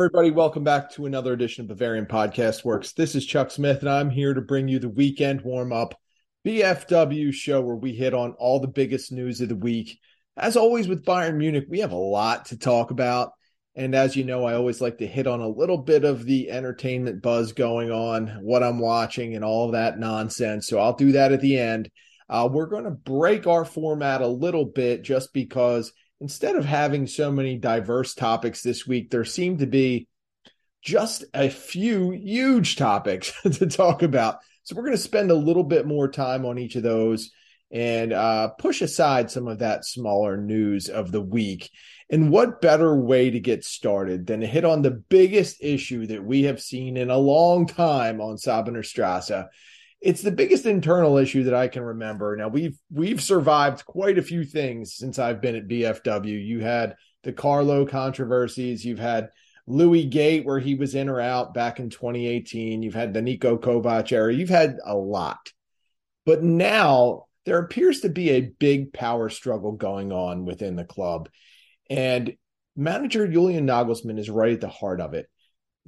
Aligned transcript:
everybody? 0.00 0.30
Welcome 0.30 0.64
back 0.64 0.90
to 0.92 1.04
another 1.04 1.34
edition 1.34 1.60
of 1.60 1.68
Bavarian 1.68 2.06
Podcast 2.06 2.64
Works. 2.64 2.92
This 2.92 3.14
is 3.14 3.26
Chuck 3.26 3.50
Smith, 3.50 3.80
and 3.80 3.90
I'm 3.90 4.08
here 4.08 4.32
to 4.32 4.40
bring 4.40 4.66
you 4.66 4.78
the 4.78 4.88
weekend 4.88 5.42
warm 5.42 5.74
up 5.74 5.94
BFW 6.46 7.34
show 7.34 7.60
where 7.60 7.76
we 7.76 7.92
hit 7.92 8.14
on 8.14 8.32
all 8.38 8.60
the 8.60 8.66
biggest 8.66 9.12
news 9.12 9.42
of 9.42 9.50
the 9.50 9.56
week. 9.56 10.00
As 10.38 10.56
always, 10.56 10.88
with 10.88 11.04
Bayern 11.04 11.36
Munich, 11.36 11.66
we 11.68 11.80
have 11.80 11.92
a 11.92 11.96
lot 11.96 12.46
to 12.46 12.56
talk 12.56 12.90
about. 12.90 13.32
And 13.74 13.94
as 13.94 14.16
you 14.16 14.24
know, 14.24 14.46
I 14.46 14.54
always 14.54 14.80
like 14.80 14.96
to 14.98 15.06
hit 15.06 15.26
on 15.26 15.42
a 15.42 15.48
little 15.48 15.76
bit 15.76 16.04
of 16.04 16.24
the 16.24 16.50
entertainment 16.50 17.20
buzz 17.20 17.52
going 17.52 17.90
on, 17.90 18.38
what 18.40 18.62
I'm 18.62 18.78
watching, 18.78 19.36
and 19.36 19.44
all 19.44 19.72
that 19.72 19.98
nonsense. 19.98 20.66
So 20.66 20.78
I'll 20.78 20.96
do 20.96 21.12
that 21.12 21.32
at 21.32 21.42
the 21.42 21.58
end. 21.58 21.90
Uh, 22.26 22.48
we're 22.50 22.68
going 22.68 22.84
to 22.84 22.90
break 22.90 23.46
our 23.46 23.66
format 23.66 24.22
a 24.22 24.26
little 24.26 24.64
bit 24.64 25.02
just 25.02 25.34
because 25.34 25.92
instead 26.20 26.56
of 26.56 26.64
having 26.64 27.06
so 27.06 27.32
many 27.32 27.56
diverse 27.56 28.14
topics 28.14 28.62
this 28.62 28.86
week, 28.86 29.10
there 29.10 29.24
seem 29.24 29.58
to 29.58 29.66
be 29.66 30.06
just 30.82 31.24
a 31.34 31.50
few 31.50 32.10
huge 32.10 32.76
topics 32.76 33.32
to 33.42 33.66
talk 33.66 34.02
about. 34.02 34.38
So 34.62 34.76
we're 34.76 34.84
going 34.84 34.96
to 34.96 35.02
spend 35.02 35.30
a 35.30 35.34
little 35.34 35.64
bit 35.64 35.86
more 35.86 36.08
time 36.08 36.44
on 36.44 36.58
each 36.58 36.76
of 36.76 36.82
those 36.82 37.30
and 37.70 38.12
uh, 38.12 38.48
push 38.48 38.82
aside 38.82 39.30
some 39.30 39.46
of 39.46 39.60
that 39.60 39.84
smaller 39.84 40.36
news 40.36 40.88
of 40.88 41.12
the 41.12 41.20
week. 41.20 41.70
And 42.10 42.30
what 42.30 42.60
better 42.60 42.94
way 42.96 43.30
to 43.30 43.38
get 43.38 43.64
started 43.64 44.26
than 44.26 44.40
to 44.40 44.46
hit 44.46 44.64
on 44.64 44.82
the 44.82 44.90
biggest 44.90 45.58
issue 45.60 46.06
that 46.06 46.24
we 46.24 46.44
have 46.44 46.60
seen 46.60 46.96
in 46.96 47.10
a 47.10 47.16
long 47.16 47.66
time 47.66 48.20
on 48.20 48.36
Säbener 48.36 48.84
Strasse, 48.84 49.44
it's 50.00 50.22
the 50.22 50.30
biggest 50.30 50.64
internal 50.64 51.18
issue 51.18 51.44
that 51.44 51.54
I 51.54 51.68
can 51.68 51.82
remember. 51.82 52.34
Now 52.36 52.48
we've 52.48 52.78
we've 52.90 53.22
survived 53.22 53.84
quite 53.84 54.18
a 54.18 54.22
few 54.22 54.44
things 54.44 54.94
since 54.94 55.18
I've 55.18 55.40
been 55.40 55.56
at 55.56 55.68
BFW. 55.68 56.46
You 56.46 56.60
had 56.60 56.96
the 57.22 57.32
Carlo 57.32 57.86
controversies, 57.86 58.84
you've 58.84 58.98
had 58.98 59.28
Louis 59.66 60.06
Gate 60.06 60.46
where 60.46 60.58
he 60.58 60.74
was 60.74 60.94
in 60.94 61.08
or 61.08 61.20
out 61.20 61.52
back 61.52 61.78
in 61.80 61.90
2018, 61.90 62.82
you've 62.82 62.94
had 62.94 63.12
the 63.12 63.20
Niko 63.20 63.58
Kovac 63.60 64.10
era, 64.10 64.32
you've 64.32 64.48
had 64.48 64.78
a 64.84 64.96
lot. 64.96 65.52
But 66.24 66.42
now 66.42 67.26
there 67.44 67.58
appears 67.58 68.00
to 68.00 68.08
be 68.08 68.30
a 68.30 68.40
big 68.40 68.92
power 68.92 69.28
struggle 69.28 69.72
going 69.72 70.12
on 70.12 70.44
within 70.44 70.76
the 70.76 70.84
club. 70.84 71.28
And 71.90 72.34
manager 72.74 73.28
Julian 73.28 73.66
Nagelsmann 73.66 74.18
is 74.18 74.30
right 74.30 74.52
at 74.54 74.60
the 74.60 74.68
heart 74.68 75.00
of 75.00 75.12
it 75.12 75.26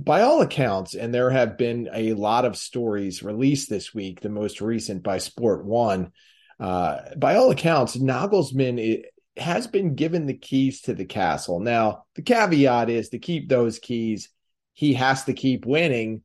by 0.05 0.23
all 0.23 0.43
accounts, 0.43 0.95
and 0.95 1.13
there 1.13 1.31
have 1.31 1.57
been 1.57 1.89
a 1.93 2.15
lot 2.15 2.45
of 2.45 2.57
stories 2.57 3.23
released 3.23 3.69
this 3.69 3.95
week, 3.95 4.21
the 4.21 4.29
most 4.29 4.61
recent 4.61 5.03
by 5.03 5.19
Sport 5.19 5.65
One. 5.65 6.13
Uh, 6.59 6.99
by 7.17 7.37
all 7.37 7.51
accounts, 7.51 7.97
Nagelsmann 7.97 9.03
has 9.37 9.67
been 9.67 9.95
given 9.95 10.27
the 10.27 10.37
keys 10.37 10.83
to 10.83 10.95
the 10.95 11.05
castle. 11.05 11.61
Now, 11.61 12.05
the 12.15 12.23
caveat 12.23 12.91
is 12.91 13.11
to 13.11 13.19
keep 13.19 13.49
those 13.49 13.79
keys, 13.79 14.29
he 14.73 14.95
has 14.95 15.25
to 15.25 15.33
keep 15.33 15.67
winning. 15.67 16.23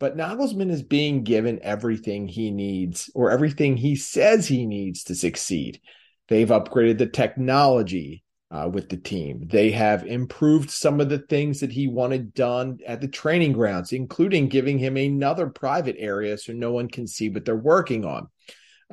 But 0.00 0.16
Nagelsmann 0.16 0.70
is 0.70 0.82
being 0.82 1.22
given 1.22 1.60
everything 1.62 2.26
he 2.26 2.50
needs 2.50 3.10
or 3.14 3.30
everything 3.30 3.76
he 3.76 3.96
says 3.96 4.46
he 4.46 4.66
needs 4.66 5.04
to 5.04 5.14
succeed. 5.14 5.80
They've 6.28 6.48
upgraded 6.48 6.98
the 6.98 7.06
technology 7.06 8.23
uh, 8.54 8.68
with 8.68 8.88
the 8.88 8.96
team. 8.96 9.48
They 9.48 9.72
have 9.72 10.06
improved 10.06 10.70
some 10.70 11.00
of 11.00 11.08
the 11.08 11.18
things 11.18 11.60
that 11.60 11.72
he 11.72 11.88
wanted 11.88 12.34
done 12.34 12.78
at 12.86 13.00
the 13.00 13.08
training 13.08 13.52
grounds, 13.52 13.92
including 13.92 14.48
giving 14.48 14.78
him 14.78 14.96
another 14.96 15.48
private 15.48 15.96
area 15.98 16.38
so 16.38 16.52
no 16.52 16.70
one 16.70 16.88
can 16.88 17.08
see 17.08 17.28
what 17.28 17.44
they're 17.44 17.56
working 17.56 18.04
on. 18.04 18.28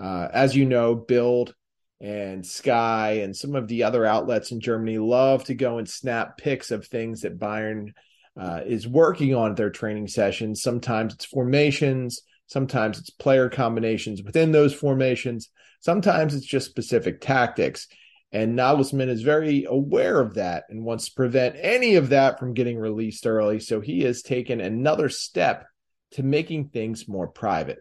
Uh, 0.01 0.27
as 0.33 0.55
you 0.55 0.65
know, 0.65 0.95
Bild 0.95 1.53
and 1.99 2.43
Sky 2.43 3.19
and 3.23 3.35
some 3.35 3.55
of 3.55 3.67
the 3.67 3.83
other 3.83 4.03
outlets 4.03 4.51
in 4.51 4.59
Germany 4.59 4.97
love 4.97 5.43
to 5.43 5.53
go 5.53 5.77
and 5.77 5.87
snap 5.87 6.37
pics 6.37 6.71
of 6.71 6.87
things 6.87 7.21
that 7.21 7.37
Bayern 7.37 7.93
uh, 8.39 8.61
is 8.65 8.87
working 8.87 9.35
on 9.35 9.51
at 9.51 9.57
their 9.57 9.69
training 9.69 10.07
sessions. 10.07 10.63
Sometimes 10.63 11.13
it's 11.13 11.25
formations, 11.25 12.23
sometimes 12.47 12.97
it's 12.97 13.11
player 13.11 13.47
combinations 13.47 14.23
within 14.23 14.51
those 14.51 14.73
formations, 14.73 15.49
sometimes 15.81 16.33
it's 16.33 16.47
just 16.47 16.67
specific 16.67 17.21
tactics. 17.21 17.87
And 18.31 18.57
Nagelsmann 18.57 19.09
is 19.09 19.23
very 19.23 19.65
aware 19.65 20.19
of 20.19 20.35
that 20.35 20.63
and 20.69 20.85
wants 20.85 21.05
to 21.09 21.15
prevent 21.15 21.57
any 21.59 21.95
of 21.95 22.09
that 22.09 22.39
from 22.39 22.53
getting 22.53 22.77
released 22.77 23.27
early. 23.27 23.59
So 23.59 23.81
he 23.81 24.01
has 24.01 24.21
taken 24.21 24.61
another 24.61 25.09
step 25.09 25.65
to 26.11 26.23
making 26.23 26.69
things 26.69 27.07
more 27.07 27.27
private. 27.27 27.79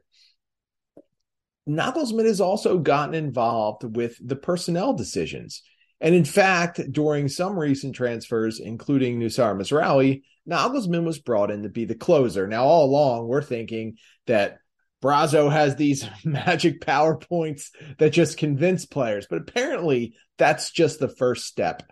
Nagelsmann 1.69 2.27
has 2.27 2.41
also 2.41 2.79
gotten 2.79 3.15
involved 3.15 3.85
with 3.97 4.17
the 4.27 4.37
personnel 4.37 4.93
decisions. 4.93 5.63
And 6.01 6.15
in 6.15 6.25
fact, 6.25 6.81
during 6.91 7.29
some 7.29 7.59
recent 7.59 7.95
transfers, 7.95 8.59
including 8.59 9.21
Noussair 9.21 9.55
Mazraoui, 9.55 10.23
Nagelsmann 10.49 11.05
was 11.05 11.19
brought 11.19 11.51
in 11.51 11.63
to 11.63 11.69
be 11.69 11.85
the 11.85 11.95
closer. 11.95 12.49
Now, 12.49 12.65
all 12.65 12.87
along, 12.87 13.29
we're 13.29 13.43
thinking 13.43 13.99
that 14.27 14.59
Brazzo 15.03 15.51
has 15.51 15.77
these 15.77 16.07
magic 16.25 16.81
PowerPoints 16.81 17.69
that 17.99 18.11
just 18.11 18.39
convince 18.39 18.87
players, 18.87 19.27
but 19.29 19.41
apparently 19.41 20.15
that's 20.39 20.71
just 20.71 21.01
the 21.01 21.09
first 21.09 21.47
step 21.47 21.83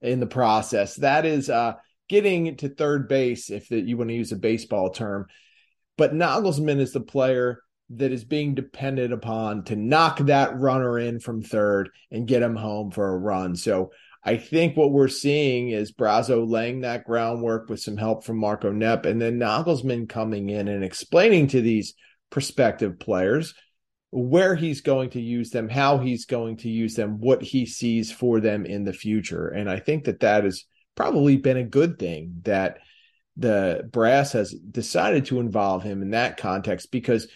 in 0.00 0.20
the 0.20 0.26
process. 0.26 0.96
That 0.96 1.26
is 1.26 1.48
uh, 1.48 1.74
getting 2.08 2.56
to 2.56 2.68
third 2.68 3.08
base, 3.08 3.50
if 3.50 3.68
the, 3.68 3.80
you 3.80 3.96
want 3.96 4.10
to 4.10 4.16
use 4.16 4.32
a 4.32 4.36
baseball 4.36 4.90
term. 4.90 5.26
But 5.96 6.12
Nagelsmann 6.12 6.78
is 6.80 6.92
the 6.92 7.00
player 7.00 7.60
that 7.90 8.12
is 8.12 8.24
being 8.24 8.54
depended 8.54 9.12
upon 9.12 9.64
to 9.64 9.76
knock 9.76 10.18
that 10.18 10.58
runner 10.58 10.98
in 10.98 11.20
from 11.20 11.42
third 11.42 11.90
and 12.10 12.26
get 12.26 12.42
him 12.42 12.56
home 12.56 12.90
for 12.90 13.08
a 13.08 13.16
run. 13.16 13.54
So 13.54 13.92
I 14.24 14.38
think 14.38 14.76
what 14.76 14.90
we're 14.90 15.06
seeing 15.06 15.70
is 15.70 15.92
Brazzo 15.92 16.48
laying 16.48 16.80
that 16.80 17.04
groundwork 17.04 17.70
with 17.70 17.78
some 17.78 17.96
help 17.96 18.24
from 18.24 18.38
Marco 18.38 18.72
Neppe, 18.72 19.06
and 19.06 19.22
then 19.22 19.38
Nagelsmann 19.38 20.08
coming 20.08 20.50
in 20.50 20.66
and 20.66 20.82
explaining 20.82 21.46
to 21.48 21.60
these 21.60 21.94
prospective 22.30 22.98
players 22.98 23.54
where 24.10 24.54
he's 24.54 24.80
going 24.80 25.10
to 25.10 25.20
use 25.20 25.50
them, 25.50 25.68
how 25.68 25.98
he's 25.98 26.24
going 26.26 26.56
to 26.58 26.68
use 26.68 26.94
them, 26.94 27.20
what 27.20 27.42
he 27.42 27.66
sees 27.66 28.10
for 28.10 28.40
them 28.40 28.64
in 28.64 28.84
the 28.84 28.92
future. 28.92 29.48
And 29.48 29.68
I 29.68 29.78
think 29.78 30.04
that 30.04 30.20
that 30.20 30.44
has 30.44 30.64
probably 30.94 31.36
been 31.36 31.58
a 31.58 31.64
good 31.64 31.98
thing 31.98 32.40
that 32.42 32.78
the 33.36 33.88
brass 33.92 34.32
has 34.32 34.52
decided 34.52 35.26
to 35.26 35.40
involve 35.40 35.82
him 35.82 36.02
in 36.02 36.10
that 36.10 36.38
context 36.38 36.90
because 36.90 37.28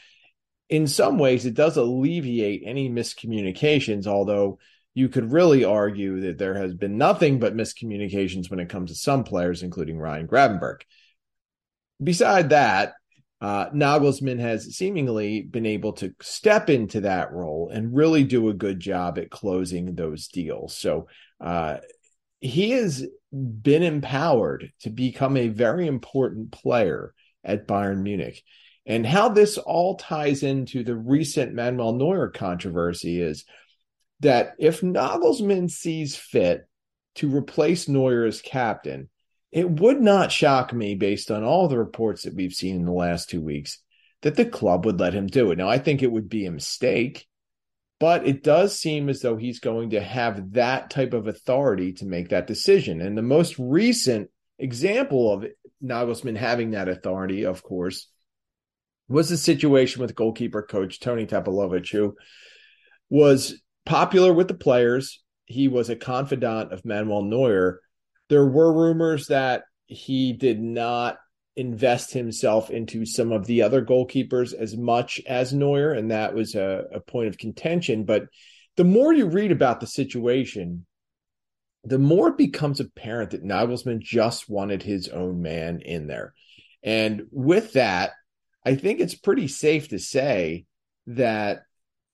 in 0.68 0.86
some 0.86 1.18
ways 1.18 1.44
it 1.44 1.54
does 1.54 1.76
alleviate 1.76 2.62
any 2.64 2.88
miscommunications 2.88 4.06
although 4.06 4.58
you 4.94 5.08
could 5.08 5.30
really 5.30 5.64
argue 5.64 6.20
that 6.22 6.38
there 6.38 6.54
has 6.54 6.74
been 6.74 6.96
nothing 6.96 7.38
but 7.38 7.54
miscommunications 7.54 8.50
when 8.50 8.60
it 8.60 8.70
comes 8.70 8.90
to 8.90 8.96
some 8.96 9.24
players 9.24 9.62
including 9.62 9.98
Ryan 9.98 10.26
Gravenberch 10.26 10.82
beside 12.02 12.48
that 12.50 12.94
uh, 13.40 13.70
Nagelsmann 13.70 14.38
has 14.38 14.76
seemingly 14.76 15.42
been 15.42 15.66
able 15.66 15.94
to 15.94 16.14
step 16.20 16.68
into 16.68 17.02
that 17.02 17.32
role 17.32 17.70
and 17.72 17.94
really 17.94 18.24
do 18.24 18.48
a 18.48 18.54
good 18.54 18.80
job 18.80 19.18
at 19.18 19.30
closing 19.30 19.94
those 19.94 20.28
deals. 20.28 20.76
So 20.76 21.08
uh, 21.40 21.78
he 22.40 22.72
has 22.72 23.06
been 23.32 23.82
empowered 23.82 24.72
to 24.80 24.90
become 24.90 25.36
a 25.36 25.48
very 25.48 25.86
important 25.86 26.52
player 26.52 27.14
at 27.42 27.66
Bayern 27.66 28.02
Munich. 28.02 28.42
And 28.84 29.06
how 29.06 29.28
this 29.30 29.56
all 29.56 29.96
ties 29.96 30.42
into 30.42 30.82
the 30.82 30.96
recent 30.96 31.54
Manuel 31.54 31.94
Neuer 31.94 32.28
controversy 32.28 33.22
is 33.22 33.44
that 34.20 34.54
if 34.58 34.82
Nagelsmann 34.82 35.70
sees 35.70 36.16
fit 36.16 36.66
to 37.16 37.34
replace 37.34 37.88
Neuer 37.88 38.24
as 38.24 38.42
captain, 38.42 39.08
it 39.52 39.68
would 39.68 40.00
not 40.00 40.30
shock 40.30 40.72
me, 40.72 40.94
based 40.94 41.30
on 41.30 41.42
all 41.42 41.68
the 41.68 41.78
reports 41.78 42.22
that 42.22 42.34
we've 42.34 42.52
seen 42.52 42.76
in 42.76 42.84
the 42.84 42.92
last 42.92 43.30
two 43.30 43.40
weeks, 43.40 43.78
that 44.22 44.36
the 44.36 44.44
club 44.44 44.86
would 44.86 45.00
let 45.00 45.14
him 45.14 45.26
do 45.26 45.50
it. 45.50 45.58
Now, 45.58 45.68
I 45.68 45.78
think 45.78 46.02
it 46.02 46.12
would 46.12 46.28
be 46.28 46.46
a 46.46 46.52
mistake, 46.52 47.26
but 47.98 48.26
it 48.26 48.42
does 48.42 48.78
seem 48.78 49.08
as 49.08 49.20
though 49.20 49.36
he's 49.36 49.60
going 49.60 49.90
to 49.90 50.00
have 50.00 50.52
that 50.52 50.90
type 50.90 51.14
of 51.14 51.26
authority 51.26 51.94
to 51.94 52.06
make 52.06 52.28
that 52.28 52.46
decision. 52.46 53.00
And 53.00 53.16
the 53.16 53.22
most 53.22 53.58
recent 53.58 54.30
example 54.58 55.32
of 55.32 55.46
Nagelsmann 55.82 56.36
having 56.36 56.72
that 56.72 56.88
authority, 56.88 57.44
of 57.44 57.62
course, 57.62 58.08
was 59.08 59.28
the 59.28 59.36
situation 59.36 60.00
with 60.00 60.14
goalkeeper 60.14 60.62
coach 60.62 61.00
Toni 61.00 61.26
Tapalovic, 61.26 61.90
who 61.90 62.14
was 63.08 63.60
popular 63.84 64.32
with 64.32 64.46
the 64.46 64.54
players. 64.54 65.22
He 65.46 65.66
was 65.66 65.90
a 65.90 65.96
confidant 65.96 66.72
of 66.72 66.84
Manuel 66.84 67.24
Neuer 67.24 67.80
there 68.30 68.46
were 68.46 68.72
rumors 68.72 69.26
that 69.26 69.64
he 69.86 70.32
did 70.32 70.62
not 70.62 71.18
invest 71.56 72.12
himself 72.12 72.70
into 72.70 73.04
some 73.04 73.32
of 73.32 73.44
the 73.44 73.60
other 73.60 73.84
goalkeepers 73.84 74.54
as 74.54 74.76
much 74.76 75.20
as 75.26 75.52
Neuer, 75.52 75.92
and 75.92 76.12
that 76.12 76.32
was 76.32 76.54
a, 76.54 76.84
a 76.94 77.00
point 77.00 77.26
of 77.26 77.36
contention. 77.36 78.04
But 78.04 78.26
the 78.76 78.84
more 78.84 79.12
you 79.12 79.26
read 79.26 79.50
about 79.50 79.80
the 79.80 79.86
situation, 79.88 80.86
the 81.82 81.98
more 81.98 82.28
it 82.28 82.38
becomes 82.38 82.78
apparent 82.78 83.30
that 83.30 83.44
Nagelsmann 83.44 83.98
just 83.98 84.48
wanted 84.48 84.82
his 84.82 85.08
own 85.08 85.42
man 85.42 85.80
in 85.80 86.06
there. 86.06 86.32
And 86.84 87.22
with 87.32 87.72
that, 87.72 88.12
I 88.64 88.76
think 88.76 89.00
it's 89.00 89.14
pretty 89.14 89.48
safe 89.48 89.88
to 89.88 89.98
say 89.98 90.66
that 91.08 91.62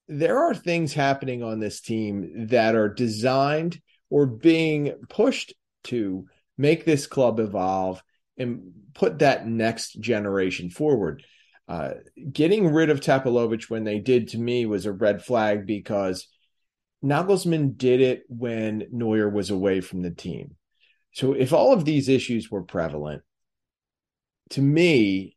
there 0.09 0.39
are 0.39 0.55
things 0.55 0.95
happening 0.95 1.43
on 1.43 1.61
this 1.61 1.81
team 1.83 2.47
that 2.49 2.75
are 2.75 2.89
designed 2.89 3.81
or 4.09 4.25
being 4.25 4.95
pushed 5.11 5.53
to 5.87 6.27
make 6.59 6.85
this 6.85 7.07
club 7.07 7.41
evolve 7.41 8.03
and 8.39 8.73
put 8.95 9.21
that 9.21 9.47
next 9.47 10.01
generation 10.01 10.71
forward. 10.71 11.23
Uh, 11.69 11.95
getting 12.33 12.73
rid 12.73 12.91
of 12.91 13.01
Tapalovic 13.01 13.69
when 13.69 13.85
they 13.85 13.99
did 13.99 14.29
to 14.29 14.39
me 14.39 14.67
was 14.67 14.87
a 14.87 14.93
red 14.93 15.25
flag 15.25 15.67
because 15.67 16.29
Nagelsmann 17.05 17.77
did 17.77 18.01
it 18.01 18.23
when 18.29 18.87
Neuer 18.91 19.29
was 19.29 19.51
away 19.51 19.81
from 19.81 20.03
the 20.03 20.11
team. 20.11 20.57
So 21.13 21.33
if 21.33 21.53
all 21.53 21.73
of 21.73 21.85
these 21.85 22.09
issues 22.09 22.51
were 22.51 22.63
prevalent, 22.63 23.23
to 24.51 24.63
me, 24.63 25.36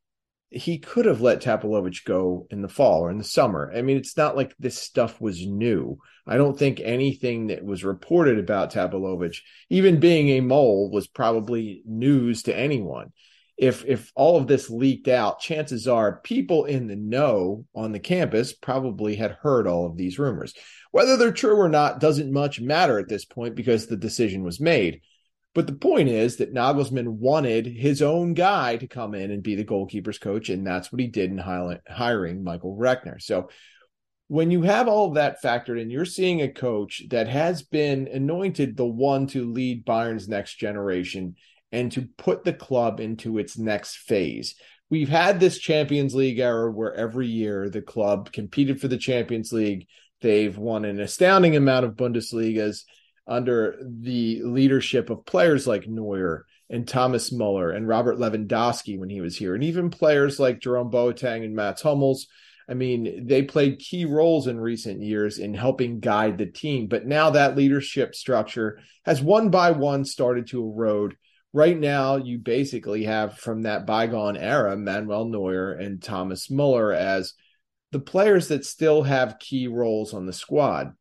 he 0.50 0.80
could 0.80 1.06
have 1.06 1.22
let 1.22 1.42
Tapalovic 1.42 2.04
go 2.06 2.48
in 2.50 2.62
the 2.62 2.68
fall 2.68 3.02
or 3.02 3.12
in 3.12 3.18
the 3.18 3.24
summer. 3.24 3.72
I 3.76 3.82
mean, 3.82 3.98
it's 3.98 4.18
not 4.18 4.36
like 4.36 4.56
this 4.58 4.78
stuff 4.78 5.22
was 5.22 5.46
new. 5.46 6.00
I 6.26 6.38
don't 6.38 6.58
think 6.58 6.80
anything 6.80 7.48
that 7.48 7.64
was 7.64 7.84
reported 7.84 8.40
about 8.40 8.74
Tapalovic, 8.74 9.38
even 9.70 10.00
being 10.00 10.30
a 10.30 10.42
mole, 10.42 10.90
was 10.92 11.08
probably 11.08 11.84
news 11.86 12.44
to 12.44 12.56
anyone 12.56 13.12
if 13.60 13.84
if 13.86 14.12
all 14.16 14.38
of 14.38 14.48
this 14.48 14.70
leaked 14.70 15.10
out, 15.10 15.42
chances 15.42 15.88
are 15.88 16.22
people 16.22 16.64
in 16.64 16.88
the 16.88 16.96
know 16.96 17.66
on 17.76 17.92
the 17.92 18.00
campus 18.00 18.54
probably 18.54 19.16
had 19.16 19.38
heard 19.42 19.68
all 19.68 19.86
of 19.86 19.98
these 19.98 20.18
rumors. 20.18 20.54
Whether 20.92 21.18
they're 21.18 21.34
true 21.34 21.58
or 21.58 21.68
not 21.68 22.00
doesn't 22.00 22.32
much 22.32 22.62
matter 22.62 22.98
at 22.98 23.10
this 23.10 23.26
point 23.26 23.56
because 23.56 23.86
the 23.86 23.98
decision 23.98 24.44
was 24.44 24.62
made. 24.62 25.02
But 25.60 25.68
the 25.68 25.74
point 25.74 26.08
is 26.08 26.38
that 26.38 26.54
Nagelsmann 26.54 27.18
wanted 27.18 27.66
his 27.66 28.02
own 28.02 28.34
guy 28.34 28.78
to 28.78 28.88
come 28.88 29.14
in 29.14 29.30
and 29.30 29.44
be 29.44 29.56
the 29.56 29.66
goalkeepers 29.66 30.18
coach, 30.18 30.48
and 30.48 30.66
that's 30.66 30.90
what 30.90 31.02
he 31.02 31.08
did 31.08 31.32
in 31.32 31.38
hiring 31.38 32.46
Michael 32.46 32.78
Rechner. 32.78 33.22
So 33.22 33.50
when 34.30 34.52
you 34.52 34.62
have 34.62 34.88
all 34.88 35.10
of 35.10 35.16
that 35.16 35.44
factored 35.44 35.82
in, 35.82 35.90
you're 35.90 36.06
seeing 36.06 36.42
a 36.42 36.48
coach 36.48 37.04
that 37.10 37.28
has 37.28 37.62
been 37.62 38.08
anointed 38.08 38.78
the 38.78 38.86
one 38.86 39.28
to 39.28 39.52
lead 39.52 39.84
Bayern's 39.84 40.30
next 40.30 40.56
generation 40.56 41.36
and 41.74 41.92
to 41.92 42.08
put 42.18 42.46
the 42.46 42.54
club 42.54 43.02
into 43.02 43.38
its 43.38 43.58
next 43.58 43.98
phase. 43.98 44.56
We've 44.90 45.10
had 45.10 45.42
this 45.42 45.58
Champions 45.58 46.16
League 46.16 46.40
era 46.40 46.72
where 46.72 46.96
every 46.96 47.28
year 47.28 47.70
the 47.70 47.82
club 47.82 48.32
competed 48.32 48.80
for 48.80 48.88
the 48.88 48.98
Champions 48.98 49.52
League. 49.52 49.88
They've 50.22 50.58
won 50.58 50.86
an 50.86 51.02
astounding 51.02 51.58
amount 51.58 51.86
of 51.86 51.98
Bundesligas 51.98 52.86
under 53.30 53.78
the 53.82 54.42
leadership 54.44 55.10
of 55.10 55.26
players 55.26 55.66
like 55.66 55.88
Neuer 55.88 56.46
and 56.70 56.88
Thomas 56.88 57.32
Muller 57.32 57.72
and 57.72 57.88
Robert 57.88 58.18
Lewandowski 58.18 59.00
when 59.00 59.10
he 59.10 59.22
was 59.22 59.38
here, 59.38 59.56
and 59.56 59.64
even 59.64 59.90
players 59.90 60.40
like 60.40 60.60
Jerome 60.60 60.92
Boateng 60.92 61.46
and 61.46 61.56
Mats 61.56 61.82
Hummels. 61.82 62.28
I 62.68 62.74
mean, 62.76 63.26
they 63.26 63.42
played 63.44 63.80
key 63.80 64.06
roles 64.06 64.46
in 64.46 64.60
recent 64.60 65.02
years 65.02 65.40
in 65.40 65.56
helping 65.56 66.00
guide 66.00 66.38
the 66.38 66.46
team, 66.46 66.88
but 66.88 67.08
now 67.08 67.32
that 67.32 67.56
leadership 67.56 68.14
structure 68.14 68.80
has 69.06 69.22
one 69.22 69.50
by 69.50 69.72
one 69.72 70.06
started 70.06 70.48
to 70.48 70.62
erode 70.62 71.16
right 71.54 71.78
now 71.78 72.18
you 72.18 72.38
basically 72.38 73.06
have 73.06 73.38
from 73.38 73.64
that 73.64 73.86
bygone 73.86 74.38
era 74.38 74.78
Manuel 74.78 75.26
Neuer 75.26 75.74
and 75.74 76.02
Thomas 76.02 76.50
Muller 76.50 76.94
as 76.94 77.34
the 77.92 78.00
players 78.00 78.50
that 78.50 78.66
still 78.66 79.04
have 79.04 79.40
key 79.40 79.68
roles 79.68 80.14
on 80.14 80.26
the 80.26 80.34
squad. 80.34 80.94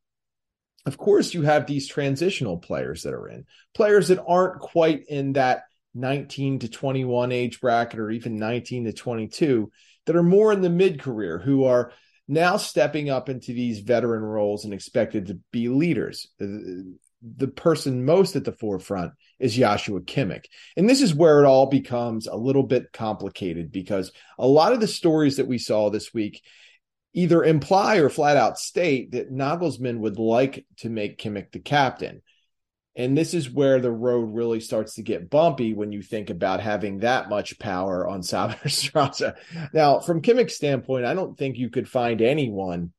Of 0.86 0.96
course, 0.96 1.34
you 1.34 1.42
have 1.42 1.66
these 1.66 1.88
transitional 1.88 2.58
players 2.58 3.02
that 3.02 3.12
are 3.12 3.28
in, 3.28 3.44
players 3.74 4.08
that 4.08 4.22
aren't 4.26 4.60
quite 4.60 5.04
in 5.08 5.34
that 5.34 5.64
19 5.94 6.60
to 6.60 6.68
21 6.68 7.32
age 7.32 7.60
bracket 7.60 7.98
or 7.98 8.10
even 8.10 8.36
19 8.36 8.84
to 8.84 8.92
22 8.92 9.70
that 10.06 10.16
are 10.16 10.22
more 10.22 10.52
in 10.52 10.62
the 10.62 10.70
mid 10.70 11.00
career 11.00 11.38
who 11.38 11.64
are 11.64 11.92
now 12.28 12.56
stepping 12.56 13.10
up 13.10 13.28
into 13.28 13.52
these 13.52 13.80
veteran 13.80 14.22
roles 14.22 14.64
and 14.64 14.72
expected 14.72 15.26
to 15.26 15.38
be 15.50 15.68
leaders 15.68 16.28
uh, 16.40 16.46
the 17.22 17.48
person 17.48 18.04
most 18.04 18.36
at 18.36 18.44
the 18.44 18.52
forefront 18.52 19.12
is 19.38 19.54
Joshua 19.54 20.00
Kimmich. 20.00 20.46
And 20.76 20.88
this 20.88 21.02
is 21.02 21.14
where 21.14 21.42
it 21.42 21.46
all 21.46 21.66
becomes 21.66 22.26
a 22.26 22.36
little 22.36 22.62
bit 22.62 22.92
complicated 22.92 23.72
because 23.72 24.12
a 24.38 24.46
lot 24.46 24.72
of 24.72 24.80
the 24.80 24.86
stories 24.86 25.36
that 25.36 25.48
we 25.48 25.58
saw 25.58 25.90
this 25.90 26.14
week 26.14 26.42
either 27.14 27.42
imply 27.42 27.96
or 27.96 28.08
flat 28.08 28.36
out 28.36 28.58
state 28.58 29.12
that 29.12 29.32
Nagelsmann 29.32 29.98
would 29.98 30.18
like 30.18 30.66
to 30.78 30.88
make 30.88 31.18
Kimmich 31.18 31.52
the 31.52 31.58
captain. 31.58 32.22
And 32.96 33.16
this 33.16 33.32
is 33.32 33.48
where 33.48 33.80
the 33.80 33.92
road 33.92 34.34
really 34.34 34.58
starts 34.60 34.94
to 34.94 35.02
get 35.02 35.30
bumpy 35.30 35.72
when 35.72 35.92
you 35.92 36.02
think 36.02 36.30
about 36.30 36.60
having 36.60 36.98
that 36.98 37.28
much 37.28 37.58
power 37.58 38.06
on 38.06 38.20
Sabitzer 38.22 39.36
Now, 39.72 40.00
from 40.00 40.20
Kimmich's 40.20 40.56
standpoint, 40.56 41.06
I 41.06 41.14
don't 41.14 41.38
think 41.38 41.56
you 41.56 41.70
could 41.70 41.88
find 41.88 42.20
anyone 42.20 42.92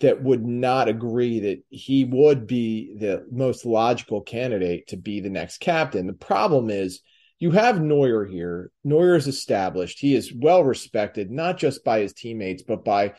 that 0.00 0.22
would 0.22 0.44
not 0.44 0.88
agree 0.88 1.40
that 1.40 1.62
he 1.68 2.04
would 2.04 2.46
be 2.46 2.96
the 2.98 3.26
most 3.30 3.64
logical 3.64 4.20
candidate 4.20 4.88
to 4.88 4.96
be 4.96 5.20
the 5.20 5.30
next 5.30 5.58
captain. 5.58 6.06
The 6.06 6.12
problem 6.12 6.70
is 6.70 7.00
you 7.38 7.50
have 7.50 7.80
Neuer 7.80 8.24
here. 8.24 8.70
Neuer 8.84 9.16
is 9.16 9.26
established. 9.26 9.98
He 9.98 10.14
is 10.14 10.32
well 10.34 10.64
respected, 10.64 11.30
not 11.30 11.58
just 11.58 11.84
by 11.84 12.00
his 12.00 12.12
teammates, 12.12 12.62
but 12.62 12.84
by 12.84 13.14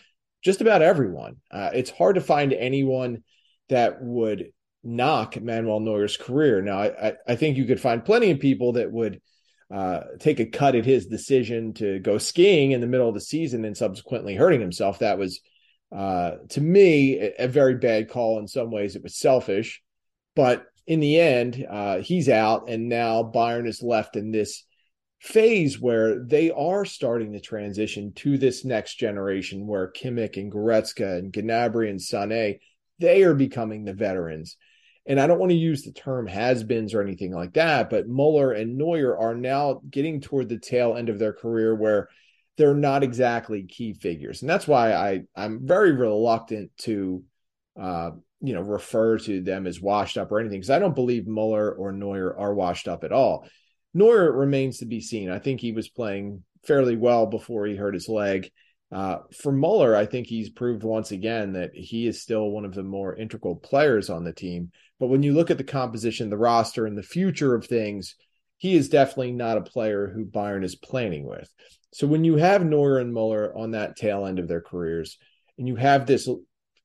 just 0.48 0.62
about 0.62 0.82
everyone. 0.82 1.36
Uh, 1.52 1.72
it's 1.74 1.90
hard 1.90 2.16
to 2.16 2.22
find 2.22 2.54
anyone 2.54 3.22
that 3.68 4.02
would 4.02 4.54
knock 4.82 5.40
Manuel 5.42 5.82
Neuer's 5.82 6.16
career. 6.16 6.62
Now, 6.62 6.80
I, 6.84 7.16
I, 7.28 7.36
think 7.36 7.58
you 7.58 7.66
could 7.66 7.82
find 7.82 8.06
plenty 8.06 8.32
of 8.32 8.40
people 8.40 8.72
that 8.74 8.90
would 8.90 9.20
uh, 9.70 10.04
take 10.20 10.40
a 10.40 10.46
cut 10.46 10.76
at 10.76 10.86
his 10.86 11.08
decision 11.08 11.74
to 11.74 12.00
go 12.00 12.18
skiing 12.18 12.72
in 12.72 12.80
the 12.80 12.88
middle 12.88 13.10
of 13.10 13.14
the 13.14 13.20
season 13.20 13.66
and 13.66 13.76
subsequently 13.76 14.36
hurting 14.36 14.62
himself. 14.62 15.00
That 15.00 15.18
was 15.18 15.42
uh, 15.94 16.36
to 16.52 16.62
me, 16.62 17.18
a, 17.20 17.34
a, 17.40 17.48
very 17.50 17.76
bad 17.76 18.10
call 18.10 18.40
in 18.40 18.48
some 18.48 18.72
ways. 18.72 18.96
It 18.96 19.04
was 19.04 19.18
selfish, 19.18 19.82
but 20.34 20.66
in 20.86 21.02
the 21.02 21.20
end, 21.20 21.66
uh, 21.70 21.98
he's 21.98 22.30
out, 22.30 22.70
and 22.70 22.88
now 22.88 23.22
Bayern 23.24 23.68
is 23.68 23.84
left 23.84 24.16
in 24.16 24.32
this 24.32 24.64
phase 25.20 25.80
where 25.80 26.24
they 26.24 26.52
are 26.52 26.86
starting 26.86 27.34
to 27.34 27.40
transition 27.40 28.14
to 28.14 28.38
this 28.38 28.64
next 28.64 28.96
generation 28.96 29.66
where 29.66 29.92
Kimmich 29.92 30.38
and 30.38 30.52
Goretzka 30.52 31.18
and 31.18 31.34
Gnabry 31.34 31.90
and 31.90 32.00
Sané, 32.00 32.60
they 33.00 33.24
are 33.24 33.34
becoming 33.34 33.84
the 33.84 33.94
veterans. 33.94 34.58
And 35.06 35.20
I 35.20 35.28
don't 35.28 35.40
want 35.40 35.52
to 35.52 35.58
use 35.58 35.84
the 35.84 35.94
term 35.94 36.28
has-beens 36.28 36.94
or 36.94 37.02
anything 37.02 37.34
like 37.34 37.54
that, 37.54 37.90
but 37.90 38.08
Muller 38.08 38.52
and 38.52 38.78
Neuer 38.78 39.18
are 39.18 39.36
now 39.36 39.82
getting 39.90 40.20
toward 40.22 40.50
the 40.50 40.60
tail 40.60 40.96
end 40.96 41.10
of 41.10 41.20
their 41.20 41.34
career 41.34 41.76
where– 41.76 42.10
they're 42.58 42.74
not 42.74 43.04
exactly 43.04 43.64
key 43.64 43.94
figures, 43.94 44.42
and 44.42 44.50
that's 44.50 44.68
why 44.68 44.94
I 44.94 45.22
I'm 45.36 45.66
very 45.66 45.92
reluctant 45.92 46.72
to 46.80 47.24
uh, 47.80 48.12
you 48.42 48.54
know 48.56 48.62
refer 48.62 49.20
to 49.20 49.42
them 49.42 49.68
as 49.68 49.80
washed 49.80 50.18
up 50.18 50.32
or 50.32 50.40
anything 50.40 50.60
because 50.60 50.72
I 50.72 50.80
don't 50.80 50.96
believe 50.96 51.28
Muller 51.28 51.72
or 51.72 51.92
Neuer 51.92 52.36
are 52.38 52.54
washed 52.54 52.88
up 52.88 53.04
at 53.04 53.12
all. 53.12 53.48
Neuer 53.98 54.32
remains 54.32 54.78
to 54.78 54.86
be 54.86 55.02
seen. 55.02 55.32
I 55.32 55.40
think 55.40 55.60
he 55.60 55.72
was 55.72 55.90
playing 55.90 56.44
fairly 56.66 56.96
well 56.96 57.26
before 57.26 57.66
he 57.66 57.76
hurt 57.76 57.96
his 57.96 58.08
leg. 58.08 58.52
Uh, 58.92 59.18
for 59.42 59.52
Muller, 59.52 59.96
I 59.96 60.06
think 60.06 60.28
he's 60.28 60.52
proved 60.52 60.84
once 60.84 61.12
again 61.12 61.54
that 61.54 61.72
he 61.74 62.06
is 62.06 62.22
still 62.22 62.52
one 62.52 62.64
of 62.64 62.76
the 62.76 62.84
more 62.84 63.16
integral 63.16 63.56
players 63.56 64.12
on 64.12 64.24
the 64.24 64.32
team. 64.32 64.72
But 65.00 65.08
when 65.08 65.24
you 65.24 65.34
look 65.34 65.50
at 65.50 65.58
the 65.58 65.64
composition, 65.64 66.30
the 66.30 66.38
roster, 66.38 66.86
and 66.86 66.96
the 66.96 67.02
future 67.02 67.56
of 67.56 67.66
things, 67.66 68.16
he 68.58 68.76
is 68.76 68.88
definitely 68.88 69.32
not 69.32 69.58
a 69.58 69.62
player 69.62 70.08
who 70.08 70.26
Bayern 70.26 70.64
is 70.64 70.76
planning 70.76 71.26
with. 71.26 71.52
So 71.92 72.06
when 72.06 72.24
you 72.24 72.36
have 72.36 72.64
Neuer 72.64 73.00
and 73.00 73.12
Muller 73.12 73.58
on 73.58 73.72
that 73.72 73.96
tail 73.96 74.28
end 74.28 74.38
of 74.38 74.48
their 74.48 74.62
careers, 74.62 75.18
and 75.58 75.68
you 75.68 75.76
have 75.76 76.06
this 76.06 76.30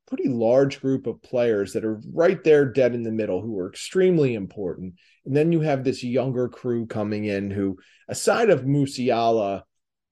pretty 0.09 0.29
large 0.29 0.81
group 0.81 1.07
of 1.07 1.23
players 1.23 1.75
that 1.75 1.85
are 1.85 2.01
right 2.13 2.43
there 2.43 2.65
dead 2.65 2.95
in 2.95 3.03
the 3.03 3.11
middle 3.11 3.43
who 3.43 3.59
are 3.59 3.69
extremely 3.69 4.35
important, 4.35 4.95
and 5.25 5.37
then 5.37 5.53
you 5.53 5.61
have 5.61 5.85
this 5.85 6.03
younger 6.03 6.49
crew 6.49 6.87
coming 6.87 7.25
in 7.25 7.51
who, 7.51 7.79
aside 8.09 8.51
of 8.51 8.63
Musiala, 8.63 9.63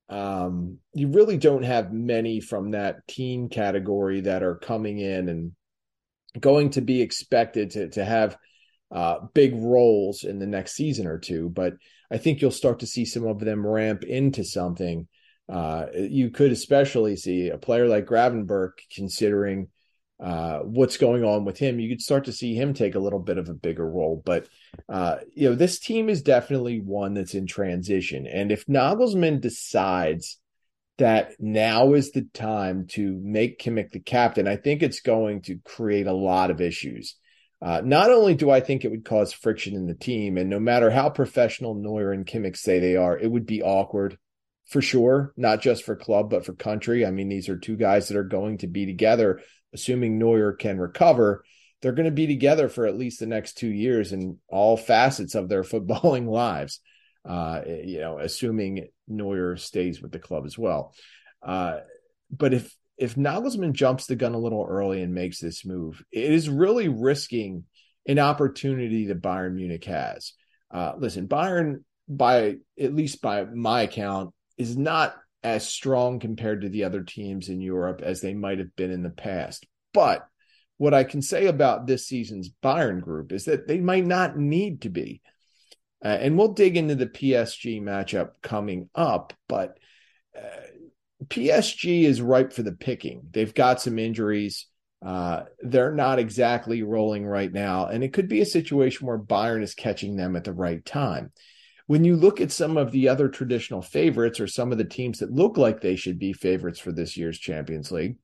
um, 0.08 0.78
you 0.92 1.08
really 1.08 1.36
don't 1.36 1.62
have 1.62 1.92
many 1.92 2.40
from 2.40 2.72
that 2.72 3.06
teen 3.08 3.48
category 3.48 4.22
that 4.22 4.42
are 4.42 4.56
coming 4.56 4.98
in 4.98 5.28
and 5.28 5.52
going 6.38 6.70
to 6.70 6.80
be 6.80 7.00
expected 7.02 7.70
to 7.70 7.88
to 7.90 8.04
have 8.04 8.36
uh, 8.92 9.18
big 9.34 9.54
roles 9.56 10.24
in 10.24 10.38
the 10.38 10.46
next 10.46 10.74
season 10.74 11.06
or 11.06 11.18
two. 11.18 11.48
But 11.48 11.74
I 12.10 12.18
think 12.18 12.40
you'll 12.40 12.50
start 12.50 12.80
to 12.80 12.86
see 12.86 13.04
some 13.04 13.26
of 13.26 13.38
them 13.38 13.66
ramp 13.66 14.02
into 14.02 14.44
something. 14.44 15.06
Uh, 15.48 15.86
you 15.94 16.30
could 16.30 16.52
especially 16.52 17.16
see 17.16 17.48
a 17.48 17.58
player 17.58 17.88
like 17.88 18.06
Gravenberch 18.06 18.74
considering 18.94 19.68
uh, 20.20 20.58
what's 20.58 20.98
going 20.98 21.24
on 21.24 21.44
with 21.44 21.58
him. 21.58 21.80
You 21.80 21.88
could 21.88 22.02
start 22.02 22.26
to 22.26 22.32
see 22.32 22.54
him 22.54 22.74
take 22.74 22.94
a 22.94 23.00
little 23.00 23.18
bit 23.18 23.38
of 23.38 23.48
a 23.48 23.54
bigger 23.54 23.88
role. 23.88 24.22
But 24.24 24.48
uh, 24.88 25.16
you 25.34 25.48
know, 25.48 25.54
this 25.54 25.78
team 25.78 26.08
is 26.08 26.22
definitely 26.22 26.80
one 26.80 27.14
that's 27.14 27.34
in 27.34 27.46
transition. 27.46 28.26
And 28.26 28.52
if 28.52 28.66
Nagelsmann 28.66 29.40
decides 29.40 30.38
that 30.98 31.32
now 31.38 31.94
is 31.94 32.10
the 32.12 32.26
time 32.34 32.86
to 32.88 33.18
make 33.22 33.58
Kimmich 33.58 33.90
the 33.90 34.00
captain, 34.00 34.46
I 34.46 34.56
think 34.56 34.82
it's 34.82 35.00
going 35.00 35.42
to 35.42 35.58
create 35.64 36.06
a 36.06 36.12
lot 36.12 36.50
of 36.50 36.60
issues. 36.60 37.16
Uh, 37.62 37.82
not 37.84 38.10
only 38.10 38.34
do 38.34 38.50
I 38.50 38.60
think 38.60 38.84
it 38.84 38.90
would 38.90 39.04
cause 39.04 39.32
friction 39.32 39.74
in 39.74 39.86
the 39.86 39.94
team, 39.94 40.38
and 40.38 40.48
no 40.48 40.58
matter 40.58 40.90
how 40.90 41.10
professional 41.10 41.74
Neuer 41.74 42.12
and 42.12 42.26
Kimmich 42.26 42.56
say 42.56 42.78
they 42.78 42.96
are, 42.96 43.18
it 43.18 43.30
would 43.30 43.46
be 43.46 43.62
awkward 43.62 44.18
for 44.66 44.80
sure, 44.80 45.34
not 45.36 45.60
just 45.60 45.84
for 45.84 45.96
club, 45.96 46.30
but 46.30 46.46
for 46.46 46.54
country. 46.54 47.04
I 47.04 47.10
mean, 47.10 47.28
these 47.28 47.48
are 47.48 47.58
two 47.58 47.76
guys 47.76 48.08
that 48.08 48.16
are 48.16 48.24
going 48.24 48.58
to 48.58 48.66
be 48.66 48.86
together, 48.86 49.40
assuming 49.72 50.18
Neuer 50.18 50.52
can 50.52 50.78
recover. 50.78 51.44
They're 51.80 51.92
going 51.92 52.06
to 52.06 52.10
be 52.10 52.26
together 52.26 52.68
for 52.68 52.86
at 52.86 52.98
least 52.98 53.20
the 53.20 53.26
next 53.26 53.54
two 53.54 53.68
years 53.68 54.12
in 54.12 54.38
all 54.48 54.76
facets 54.76 55.34
of 55.34 55.48
their 55.48 55.62
footballing 55.70 56.26
lives. 56.28 56.80
uh, 57.28 57.62
you 57.66 58.00
know, 58.00 58.18
assuming 58.18 58.88
Neuer 59.08 59.56
stays 59.56 60.00
with 60.00 60.12
the 60.12 60.18
club 60.18 60.44
as 60.46 60.56
well. 60.58 60.94
Uh, 61.42 61.80
but 62.30 62.54
if 62.54 62.74
if 62.96 63.14
Nagelsmann 63.14 63.72
jumps 63.72 64.06
the 64.06 64.16
gun 64.16 64.34
a 64.34 64.38
little 64.38 64.66
early 64.68 65.02
and 65.02 65.14
makes 65.14 65.40
this 65.40 65.64
move, 65.64 66.02
it 66.12 66.30
is 66.30 66.50
really 66.50 66.88
risking 66.88 67.64
an 68.06 68.18
opportunity 68.18 69.06
that 69.06 69.22
Bayern 69.22 69.54
Munich 69.54 69.84
has. 69.84 70.34
Uh, 70.70 70.92
listen, 70.98 71.26
Bayern, 71.26 71.82
by 72.08 72.56
at 72.78 72.94
least 72.94 73.22
by 73.22 73.44
my 73.44 73.82
account, 73.82 74.34
is 74.58 74.76
not 74.76 75.14
as 75.42 75.66
strong 75.66 76.20
compared 76.20 76.62
to 76.62 76.68
the 76.68 76.84
other 76.84 77.02
teams 77.02 77.48
in 77.48 77.60
Europe 77.60 78.02
as 78.02 78.20
they 78.20 78.34
might 78.34 78.58
have 78.58 78.74
been 78.76 78.90
in 78.90 79.02
the 79.02 79.10
past. 79.10 79.66
But 79.92 80.26
what 80.76 80.94
I 80.94 81.04
can 81.04 81.22
say 81.22 81.46
about 81.46 81.86
this 81.86 82.06
season's 82.06 82.50
Bayern 82.62 83.00
group 83.00 83.32
is 83.32 83.44
that 83.44 83.66
they 83.66 83.78
might 83.78 84.06
not 84.06 84.36
need 84.36 84.82
to 84.82 84.88
be. 84.88 85.20
Uh, 86.02 86.08
and 86.08 86.38
we'll 86.38 86.54
dig 86.54 86.76
into 86.76 86.94
the 86.94 87.06
PSG 87.06 87.82
matchup 87.82 88.30
coming 88.42 88.88
up, 88.94 89.34
but 89.48 89.76
uh, 90.36 90.62
PSG 91.26 92.04
is 92.04 92.22
ripe 92.22 92.52
for 92.52 92.62
the 92.62 92.72
picking. 92.72 93.22
They've 93.30 93.52
got 93.52 93.82
some 93.82 93.98
injuries. 93.98 94.66
Uh, 95.04 95.44
they're 95.60 95.94
not 95.94 96.18
exactly 96.18 96.82
rolling 96.82 97.26
right 97.26 97.52
now. 97.52 97.86
And 97.86 98.02
it 98.02 98.12
could 98.14 98.28
be 98.28 98.40
a 98.40 98.46
situation 98.46 99.06
where 99.06 99.18
Bayern 99.18 99.62
is 99.62 99.74
catching 99.74 100.16
them 100.16 100.36
at 100.36 100.44
the 100.44 100.52
right 100.52 100.82
time. 100.84 101.32
When 101.90 102.04
you 102.04 102.14
look 102.14 102.40
at 102.40 102.52
some 102.52 102.76
of 102.76 102.92
the 102.92 103.08
other 103.08 103.28
traditional 103.28 103.82
favorites 103.82 104.38
or 104.38 104.46
some 104.46 104.70
of 104.70 104.78
the 104.78 104.84
teams 104.84 105.18
that 105.18 105.32
look 105.32 105.58
like 105.58 105.80
they 105.80 105.96
should 105.96 106.20
be 106.20 106.32
favorites 106.32 106.78
for 106.78 106.92
this 106.92 107.16
year's 107.16 107.36
Champions 107.36 107.90
League, 107.90 108.14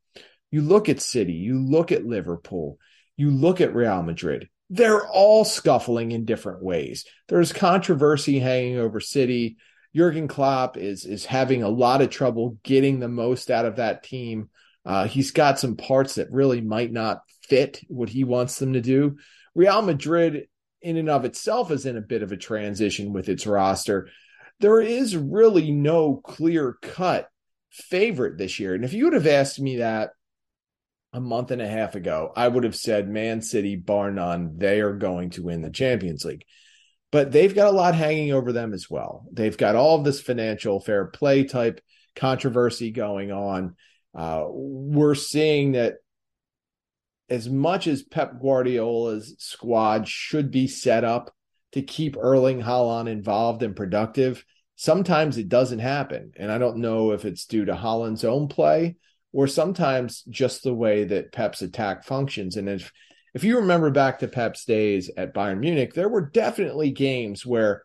you 0.52 0.62
look 0.62 0.88
at 0.88 1.00
City, 1.00 1.32
you 1.32 1.58
look 1.58 1.90
at 1.90 2.06
Liverpool, 2.06 2.78
you 3.16 3.32
look 3.32 3.60
at 3.60 3.74
Real 3.74 4.04
Madrid. 4.04 4.48
They're 4.70 5.04
all 5.04 5.44
scuffling 5.44 6.12
in 6.12 6.26
different 6.26 6.62
ways. 6.62 7.06
There's 7.26 7.52
controversy 7.52 8.38
hanging 8.38 8.78
over 8.78 9.00
City. 9.00 9.56
Jurgen 9.96 10.28
Klopp 10.28 10.76
is 10.76 11.04
is 11.04 11.24
having 11.24 11.64
a 11.64 11.68
lot 11.68 12.02
of 12.02 12.10
trouble 12.10 12.58
getting 12.62 13.00
the 13.00 13.08
most 13.08 13.50
out 13.50 13.64
of 13.64 13.76
that 13.78 14.04
team. 14.04 14.48
Uh, 14.84 15.08
he's 15.08 15.32
got 15.32 15.58
some 15.58 15.74
parts 15.74 16.14
that 16.14 16.30
really 16.30 16.60
might 16.60 16.92
not 16.92 17.18
fit 17.42 17.80
what 17.88 18.10
he 18.10 18.22
wants 18.22 18.60
them 18.60 18.74
to 18.74 18.80
do. 18.80 19.16
Real 19.56 19.82
Madrid, 19.82 20.46
in 20.82 20.96
and 20.96 21.08
of 21.08 21.24
itself, 21.24 21.70
is 21.70 21.86
in 21.86 21.96
a 21.96 22.02
bit 22.02 22.22
of 22.22 22.32
a 22.32 22.36
transition 22.36 23.12
with 23.12 23.28
its 23.28 23.46
roster. 23.46 24.08
There 24.60 24.80
is 24.80 25.16
really 25.16 25.70
no 25.70 26.16
clear 26.16 26.76
cut 26.82 27.28
favorite 27.70 28.38
this 28.38 28.58
year. 28.58 28.74
And 28.74 28.84
if 28.84 28.92
you 28.92 29.04
would 29.04 29.14
have 29.14 29.26
asked 29.26 29.60
me 29.60 29.76
that 29.76 30.10
a 31.12 31.20
month 31.20 31.50
and 31.50 31.62
a 31.62 31.68
half 31.68 31.94
ago, 31.94 32.32
I 32.34 32.48
would 32.48 32.64
have 32.64 32.76
said 32.76 33.08
Man 33.08 33.42
City, 33.42 33.76
bar 33.76 34.10
none, 34.10 34.56
they 34.56 34.80
are 34.80 34.94
going 34.94 35.30
to 35.30 35.42
win 35.42 35.62
the 35.62 35.70
Champions 35.70 36.24
League 36.24 36.44
but 37.16 37.32
they've 37.32 37.54
got 37.54 37.68
a 37.68 37.76
lot 37.76 37.94
hanging 37.94 38.32
over 38.32 38.52
them 38.52 38.72
as 38.74 38.90
well. 38.90 39.24
They've 39.32 39.56
got 39.56 39.76
all 39.76 39.96
of 39.96 40.04
this 40.04 40.20
financial 40.20 40.80
fair 40.80 41.06
play 41.06 41.44
type 41.44 41.80
controversy 42.14 42.90
going 42.90 43.32
on. 43.32 43.76
Uh, 44.14 44.44
we're 44.48 45.14
seeing 45.14 45.72
that 45.72 45.94
as 47.28 47.48
much 47.48 47.86
as 47.86 48.02
Pep 48.02 48.40
Guardiola's 48.40 49.34
squad 49.38 50.06
should 50.06 50.50
be 50.50 50.68
set 50.68 51.04
up 51.04 51.34
to 51.72 51.82
keep 51.82 52.16
Erling 52.16 52.62
Haaland 52.62 53.08
involved 53.08 53.62
and 53.62 53.74
productive, 53.74 54.44
sometimes 54.76 55.36
it 55.36 55.48
doesn't 55.48 55.80
happen. 55.80 56.32
And 56.36 56.52
I 56.52 56.58
don't 56.58 56.78
know 56.78 57.12
if 57.12 57.24
it's 57.24 57.46
due 57.46 57.64
to 57.64 57.74
Haaland's 57.74 58.24
own 58.24 58.48
play 58.48 58.96
or 59.32 59.46
sometimes 59.46 60.22
just 60.22 60.62
the 60.62 60.74
way 60.74 61.04
that 61.04 61.32
Pep's 61.32 61.62
attack 61.62 62.04
functions. 62.04 62.56
And 62.56 62.68
if 62.68 62.92
if 63.34 63.44
you 63.44 63.56
remember 63.56 63.90
back 63.90 64.20
to 64.20 64.28
Pep's 64.28 64.64
days 64.64 65.10
at 65.14 65.34
Bayern 65.34 65.58
Munich, 65.58 65.92
there 65.92 66.08
were 66.08 66.30
definitely 66.30 66.90
games 66.90 67.44
where 67.44 67.82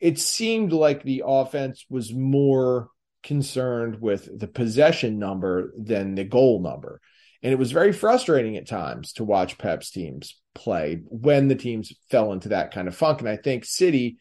it 0.00 0.18
seemed 0.18 0.72
like 0.72 1.02
the 1.02 1.24
offense 1.26 1.84
was 1.90 2.10
more 2.14 2.88
concerned 3.22 4.00
with 4.00 4.38
the 4.38 4.48
possession 4.48 5.18
number 5.18 5.74
than 5.76 6.14
the 6.14 6.24
goal 6.24 6.62
number. 6.62 7.02
And 7.44 7.52
it 7.52 7.58
was 7.58 7.72
very 7.72 7.92
frustrating 7.92 8.56
at 8.56 8.66
times 8.66 9.12
to 9.12 9.24
watch 9.24 9.58
Pep's 9.58 9.90
teams 9.90 10.40
play 10.54 11.02
when 11.04 11.48
the 11.48 11.54
teams 11.54 11.92
fell 12.10 12.32
into 12.32 12.48
that 12.48 12.72
kind 12.72 12.88
of 12.88 12.96
funk. 12.96 13.20
And 13.20 13.28
I 13.28 13.36
think 13.36 13.66
City, 13.66 14.16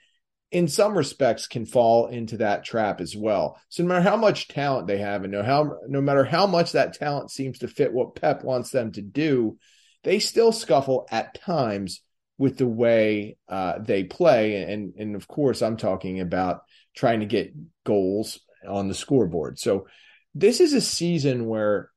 in 0.51 0.67
some 0.67 0.93
respects, 0.93 1.47
can 1.47 1.65
fall 1.65 2.07
into 2.07 2.37
that 2.37 2.65
trap 2.65 2.99
as 2.99 3.15
well. 3.15 3.57
So 3.69 3.81
no 3.81 3.87
matter 3.87 4.09
how 4.09 4.17
much 4.17 4.49
talent 4.49 4.87
they 4.87 4.97
have, 4.97 5.23
and 5.23 5.31
no 5.31 5.41
how 5.41 5.77
no 5.87 6.01
matter 6.01 6.25
how 6.25 6.47
much 6.47 6.73
that 6.73 6.95
talent 6.95 7.31
seems 7.31 7.59
to 7.59 7.69
fit 7.69 7.93
what 7.93 8.15
Pep 8.15 8.43
wants 8.43 8.71
them 8.71 8.91
to 8.91 9.01
do, 9.01 9.57
they 10.03 10.19
still 10.19 10.51
scuffle 10.51 11.07
at 11.09 11.39
times 11.41 12.01
with 12.37 12.57
the 12.57 12.67
way 12.67 13.37
uh, 13.47 13.79
they 13.79 14.03
play. 14.03 14.63
And, 14.63 14.95
and 14.97 15.15
of 15.15 15.29
course, 15.29 15.61
I'm 15.61 15.77
talking 15.77 16.19
about 16.19 16.63
trying 16.93 17.21
to 17.21 17.25
get 17.25 17.53
goals 17.85 18.41
on 18.67 18.89
the 18.89 18.93
scoreboard. 18.93 19.59
So 19.59 19.87
this 20.35 20.59
is 20.59 20.73
a 20.73 20.81
season 20.81 21.45
where 21.45 21.89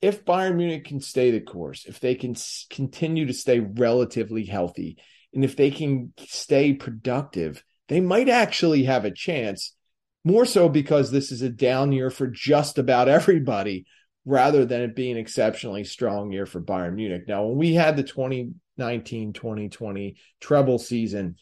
if 0.00 0.24
Bayern 0.24 0.56
Munich 0.56 0.84
can 0.84 1.00
stay 1.00 1.30
the 1.30 1.40
course, 1.40 1.84
if 1.86 2.00
they 2.00 2.14
can 2.14 2.34
continue 2.70 3.26
to 3.26 3.34
stay 3.34 3.60
relatively 3.60 4.44
healthy, 4.44 4.96
and 5.34 5.44
if 5.44 5.56
they 5.56 5.70
can 5.70 6.12
stay 6.18 6.72
productive, 6.72 7.62
they 7.88 8.00
might 8.00 8.28
actually 8.28 8.84
have 8.84 9.04
a 9.04 9.10
chance. 9.10 9.74
More 10.24 10.44
so 10.44 10.68
because 10.68 11.10
this 11.10 11.32
is 11.32 11.42
a 11.42 11.48
down 11.48 11.92
year 11.92 12.10
for 12.10 12.26
just 12.26 12.78
about 12.78 13.08
everybody 13.08 13.86
rather 14.24 14.64
than 14.64 14.82
it 14.82 14.94
being 14.94 15.12
an 15.12 15.18
exceptionally 15.18 15.84
strong 15.84 16.30
year 16.30 16.46
for 16.46 16.60
Bayern 16.60 16.94
Munich. 16.94 17.24
Now, 17.26 17.46
when 17.46 17.56
we 17.56 17.74
had 17.74 17.96
the 17.96 18.02
2019 18.02 19.32
2020 19.32 20.16
treble 20.40 20.78
season, 20.78 21.36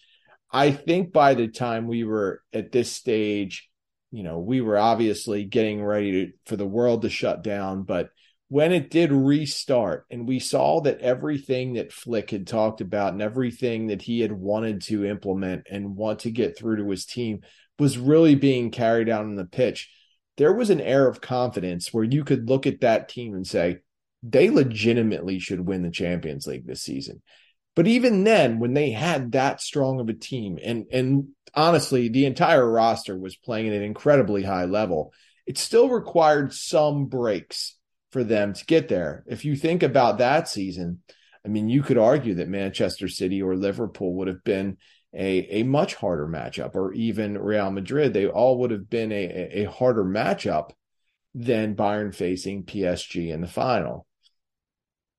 I 0.50 0.70
think 0.70 1.12
by 1.12 1.34
the 1.34 1.48
time 1.48 1.86
we 1.86 2.04
were 2.04 2.42
at 2.52 2.72
this 2.72 2.90
stage, 2.92 3.68
you 4.10 4.22
know, 4.22 4.38
we 4.38 4.60
were 4.60 4.78
obviously 4.78 5.44
getting 5.44 5.82
ready 5.82 6.26
to, 6.26 6.32
for 6.46 6.56
the 6.56 6.66
world 6.66 7.02
to 7.02 7.10
shut 7.10 7.42
down. 7.42 7.82
But 7.82 8.10
when 8.48 8.72
it 8.72 8.90
did 8.90 9.12
restart, 9.12 10.06
and 10.10 10.26
we 10.26 10.38
saw 10.38 10.80
that 10.80 11.00
everything 11.00 11.74
that 11.74 11.92
Flick 11.92 12.30
had 12.30 12.46
talked 12.46 12.80
about 12.80 13.12
and 13.12 13.22
everything 13.22 13.88
that 13.88 14.02
he 14.02 14.20
had 14.20 14.32
wanted 14.32 14.82
to 14.82 15.04
implement 15.04 15.66
and 15.70 15.96
want 15.96 16.20
to 16.20 16.30
get 16.30 16.56
through 16.56 16.76
to 16.76 16.90
his 16.90 17.04
team 17.04 17.40
was 17.78 17.98
really 17.98 18.34
being 18.34 18.70
carried 18.70 19.08
out 19.08 19.24
on 19.24 19.36
the 19.36 19.44
pitch 19.44 19.90
there 20.38 20.52
was 20.52 20.70
an 20.70 20.80
air 20.80 21.06
of 21.06 21.20
confidence 21.20 21.92
where 21.92 22.04
you 22.04 22.24
could 22.24 22.48
look 22.48 22.66
at 22.66 22.80
that 22.80 23.08
team 23.08 23.34
and 23.34 23.46
say, 23.46 23.78
they 24.22 24.48
legitimately 24.50 25.40
should 25.40 25.60
win 25.60 25.82
the 25.82 25.90
Champions 25.90 26.46
League 26.46 26.66
this 26.66 26.82
season. 26.82 27.20
But 27.76 27.86
even 27.86 28.24
then, 28.24 28.58
when 28.58 28.72
they 28.72 28.90
had 28.90 29.32
that 29.32 29.60
strong 29.60 30.00
of 30.00 30.08
a 30.08 30.14
team, 30.14 30.58
and 30.62 30.86
and 30.92 31.28
honestly, 31.54 32.08
the 32.08 32.24
entire 32.26 32.68
roster 32.68 33.16
was 33.16 33.36
playing 33.36 33.68
at 33.68 33.74
an 33.74 33.82
incredibly 33.82 34.42
high 34.42 34.64
level, 34.64 35.12
it 35.46 35.58
still 35.58 35.88
required 35.88 36.52
some 36.52 37.06
breaks 37.06 37.76
for 38.10 38.24
them 38.24 38.54
to 38.54 38.64
get 38.64 38.88
there. 38.88 39.24
If 39.26 39.44
you 39.44 39.56
think 39.56 39.82
about 39.82 40.18
that 40.18 40.48
season, 40.48 41.02
I 41.44 41.48
mean, 41.48 41.68
you 41.68 41.82
could 41.82 41.98
argue 41.98 42.34
that 42.34 42.48
Manchester 42.48 43.08
City 43.08 43.42
or 43.42 43.56
Liverpool 43.56 44.14
would 44.14 44.28
have 44.28 44.44
been 44.44 44.78
a, 45.14 45.60
a 45.60 45.62
much 45.62 45.94
harder 45.94 46.26
matchup, 46.26 46.74
or 46.74 46.92
even 46.92 47.38
Real 47.38 47.70
Madrid, 47.70 48.12
they 48.12 48.26
all 48.26 48.58
would 48.58 48.70
have 48.70 48.90
been 48.90 49.12
a, 49.12 49.62
a 49.62 49.64
harder 49.64 50.04
matchup 50.04 50.70
than 51.34 51.76
Bayern 51.76 52.14
facing 52.14 52.64
PSG 52.64 53.32
in 53.32 53.40
the 53.40 53.46
final. 53.46 54.06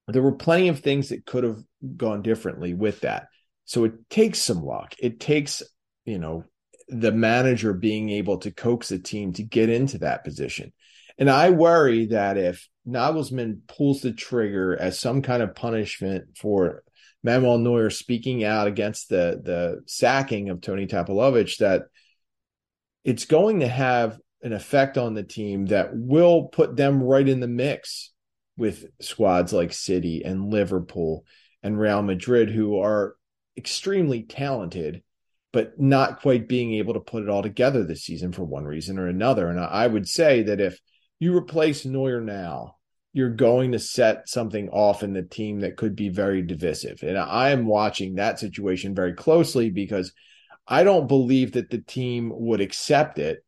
There 0.07 0.21
were 0.21 0.33
plenty 0.33 0.69
of 0.69 0.79
things 0.79 1.09
that 1.09 1.25
could 1.25 1.43
have 1.43 1.63
gone 1.95 2.21
differently 2.21 2.73
with 2.73 3.01
that. 3.01 3.27
So 3.65 3.83
it 3.83 4.09
takes 4.09 4.39
some 4.39 4.63
luck. 4.63 4.95
It 4.99 5.19
takes, 5.19 5.61
you 6.05 6.17
know, 6.17 6.43
the 6.87 7.11
manager 7.11 7.73
being 7.73 8.09
able 8.09 8.39
to 8.39 8.51
coax 8.51 8.91
a 8.91 8.97
team 8.99 9.33
to 9.33 9.43
get 9.43 9.69
into 9.69 9.99
that 9.99 10.23
position. 10.23 10.73
And 11.19 11.29
I 11.29 11.49
worry 11.49 12.07
that 12.07 12.37
if 12.37 12.67
Nagelsmann 12.87 13.67
pulls 13.67 14.01
the 14.01 14.13
trigger 14.13 14.75
as 14.75 14.97
some 14.97 15.21
kind 15.21 15.43
of 15.43 15.53
punishment 15.53 16.37
for 16.37 16.83
Manuel 17.23 17.57
Neuer 17.57 17.89
speaking 17.89 18.45
out 18.45 18.67
against 18.67 19.09
the 19.09 19.41
the 19.43 19.81
sacking 19.85 20.49
of 20.49 20.61
Toni 20.61 20.87
Tapalovic 20.87 21.57
that 21.57 21.83
it's 23.03 23.25
going 23.25 23.59
to 23.59 23.67
have 23.67 24.17
an 24.41 24.53
effect 24.53 24.97
on 24.97 25.13
the 25.13 25.23
team 25.23 25.65
that 25.65 25.89
will 25.93 26.43
put 26.45 26.77
them 26.77 27.03
right 27.03 27.27
in 27.27 27.41
the 27.41 27.47
mix 27.47 28.13
with 28.57 28.85
squads 29.01 29.51
like 29.51 29.73
City 29.73 30.23
and 30.23 30.49
Liverpool 30.49 31.25
and 31.61 31.77
Real 31.77 32.01
Madrid 32.01 32.49
who 32.49 32.79
are 32.79 33.15
extremely 33.57 34.23
talented 34.23 35.03
but 35.51 35.79
not 35.79 36.21
quite 36.21 36.47
being 36.47 36.75
able 36.75 36.93
to 36.93 36.99
put 36.99 37.23
it 37.23 37.29
all 37.29 37.41
together 37.41 37.83
this 37.83 38.03
season 38.03 38.31
for 38.31 38.43
one 38.43 38.65
reason 38.65 38.99
or 38.99 39.07
another. 39.07 39.49
And 39.49 39.59
I 39.59 39.87
would 39.87 40.07
say 40.07 40.43
that 40.43 40.61
if 40.61 40.79
you 41.19 41.35
replace 41.35 41.85
Neuer 41.85 42.21
now 42.21 42.75
you're 43.13 43.29
going 43.29 43.71
to 43.71 43.79
set 43.79 44.29
something 44.29 44.69
off 44.69 45.03
in 45.03 45.13
the 45.13 45.23
team 45.23 45.61
that 45.61 45.77
could 45.77 45.95
be 45.95 46.09
very 46.09 46.41
divisive. 46.41 47.01
And 47.01 47.17
I 47.17 47.49
am 47.49 47.65
watching 47.65 48.15
that 48.15 48.39
situation 48.39 48.93
very 48.93 49.13
closely 49.13 49.69
because 49.71 50.13
I 50.67 50.83
don't 50.83 51.07
believe 51.07 51.53
that 51.53 51.71
the 51.71 51.79
team 51.79 52.31
would 52.33 52.61
accept 52.61 53.17
it 53.17 53.43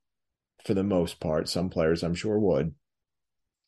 for 0.65 0.73
the 0.73 0.83
most 0.83 1.19
part. 1.19 1.47
Some 1.47 1.69
players, 1.69 2.01
I'm 2.01 2.15
sure, 2.15 2.39
would. 2.39 2.73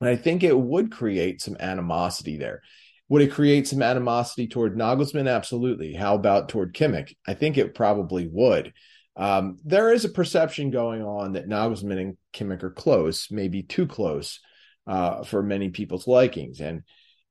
And 0.02 0.10
I 0.10 0.16
think 0.16 0.44
it 0.44 0.58
would 0.58 0.92
create 0.92 1.42
some 1.42 1.58
animosity 1.60 2.38
there. 2.38 2.64
Would 3.10 3.22
it 3.22 3.32
create 3.32 3.68
some 3.68 3.84
animosity 3.84 4.48
toward 4.48 4.76
Nagelsmann? 4.76 5.30
Absolutely. 5.30 5.94
How 5.94 6.16
about 6.16 6.50
toward 6.50 6.74
Kimmich? 6.74 7.14
I 7.28 7.36
think 7.36 7.58
it 7.58 7.76
probably 7.76 8.28
would. 8.28 8.74
Um, 9.16 9.58
there 9.64 9.94
is 9.94 10.06
a 10.06 10.10
perception 10.10 10.72
going 10.72 11.04
on 11.04 11.34
that 11.34 11.48
Nagelsmann 11.48 12.02
and 12.02 12.18
Kimmich 12.34 12.64
are 12.64 12.72
close, 12.72 13.30
maybe 13.30 13.62
too 13.62 13.86
close 13.86 14.40
uh, 14.88 15.24
for 15.24 15.44
many 15.44 15.70
people's 15.70 16.08
likings. 16.08 16.60
And 16.60 16.84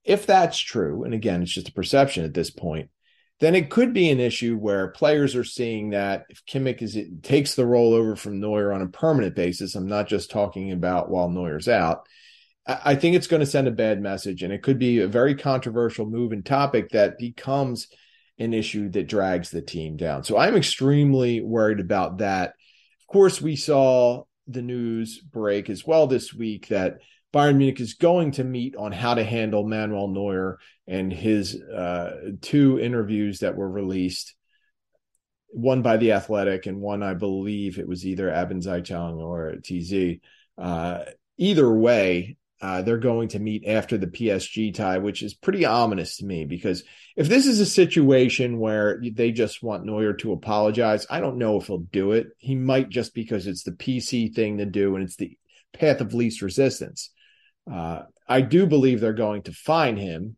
if 0.04 0.26
that's 0.26 0.58
true, 0.58 1.04
and 1.04 1.14
again, 1.14 1.42
it's 1.42 1.52
just 1.52 1.68
a 1.68 1.72
perception 1.72 2.24
at 2.24 2.34
this 2.34 2.50
point, 2.50 2.90
then 3.40 3.54
it 3.56 3.70
could 3.70 3.92
be 3.92 4.10
an 4.10 4.20
issue 4.20 4.56
where 4.56 4.88
players 4.88 5.34
are 5.34 5.44
seeing 5.44 5.90
that 5.90 6.26
if 6.28 6.44
Kimmich 6.46 6.82
is 6.82 6.94
it 6.94 7.24
takes 7.24 7.54
the 7.54 7.66
role 7.66 7.92
over 7.92 8.14
from 8.14 8.38
Neuer 8.38 8.72
on 8.72 8.82
a 8.82 8.88
permanent 8.88 9.34
basis. 9.34 9.74
I'm 9.74 9.88
not 9.88 10.06
just 10.06 10.30
talking 10.30 10.70
about 10.70 11.10
while 11.10 11.28
Neuer's 11.28 11.66
out. 11.66 12.06
I 12.64 12.94
think 12.94 13.16
it's 13.16 13.26
going 13.26 13.40
to 13.40 13.46
send 13.46 13.66
a 13.66 13.72
bad 13.72 14.00
message, 14.00 14.44
and 14.44 14.52
it 14.52 14.62
could 14.62 14.78
be 14.78 15.00
a 15.00 15.08
very 15.08 15.34
controversial 15.34 16.06
move 16.06 16.30
and 16.30 16.46
topic 16.46 16.90
that 16.90 17.18
becomes 17.18 17.88
an 18.38 18.54
issue 18.54 18.88
that 18.90 19.08
drags 19.08 19.50
the 19.50 19.62
team 19.62 19.96
down. 19.96 20.24
So 20.24 20.36
I'm 20.38 20.56
extremely 20.56 21.40
worried 21.40 21.80
about 21.80 22.18
that. 22.18 22.50
Of 23.00 23.06
course, 23.06 23.40
we 23.40 23.56
saw 23.56 24.24
the 24.48 24.62
news 24.62 25.18
break 25.20 25.70
as 25.70 25.86
well 25.86 26.06
this 26.06 26.32
week 26.32 26.68
that 26.68 26.98
Bayern 27.32 27.56
Munich 27.56 27.80
is 27.80 27.94
going 27.94 28.32
to 28.32 28.44
meet 28.44 28.76
on 28.76 28.92
how 28.92 29.14
to 29.14 29.24
handle 29.24 29.66
Manuel 29.66 30.08
Neuer 30.08 30.58
and 30.86 31.12
his 31.12 31.60
uh, 31.60 32.32
two 32.40 32.78
interviews 32.78 33.38
that 33.38 33.56
were 33.56 33.70
released, 33.70 34.34
one 35.48 35.82
by 35.82 35.96
the 35.96 36.12
Athletic 36.12 36.66
and 36.66 36.80
one 36.80 37.02
I 37.02 37.14
believe 37.14 37.78
it 37.78 37.88
was 37.88 38.04
either 38.04 38.28
Abendzeitung 38.28 39.16
or 39.18 39.56
TZ. 39.62 40.20
Uh, 40.58 41.04
either 41.38 41.72
way, 41.72 42.36
uh, 42.62 42.80
they're 42.80 42.96
going 42.96 43.26
to 43.26 43.40
meet 43.40 43.66
after 43.66 43.98
the 43.98 44.06
PSG 44.06 44.72
tie, 44.72 44.98
which 44.98 45.20
is 45.24 45.34
pretty 45.34 45.64
ominous 45.64 46.18
to 46.18 46.24
me 46.24 46.44
because 46.44 46.84
if 47.16 47.28
this 47.28 47.44
is 47.48 47.58
a 47.58 47.66
situation 47.66 48.60
where 48.60 49.02
they 49.14 49.32
just 49.32 49.64
want 49.64 49.84
Neuer 49.84 50.12
to 50.14 50.32
apologize, 50.32 51.04
I 51.10 51.18
don't 51.18 51.38
know 51.38 51.60
if 51.60 51.66
he'll 51.66 51.78
do 51.78 52.12
it. 52.12 52.28
He 52.38 52.54
might 52.54 52.88
just 52.88 53.14
because 53.14 53.48
it's 53.48 53.64
the 53.64 53.72
PC 53.72 54.32
thing 54.32 54.58
to 54.58 54.64
do 54.64 54.94
and 54.94 55.04
it's 55.04 55.16
the 55.16 55.36
path 55.72 56.00
of 56.00 56.14
least 56.14 56.40
resistance. 56.40 57.10
Uh, 57.70 58.02
I 58.28 58.42
do 58.42 58.68
believe 58.68 59.00
they're 59.00 59.12
going 59.12 59.42
to 59.42 59.52
fine 59.52 59.96
him, 59.96 60.36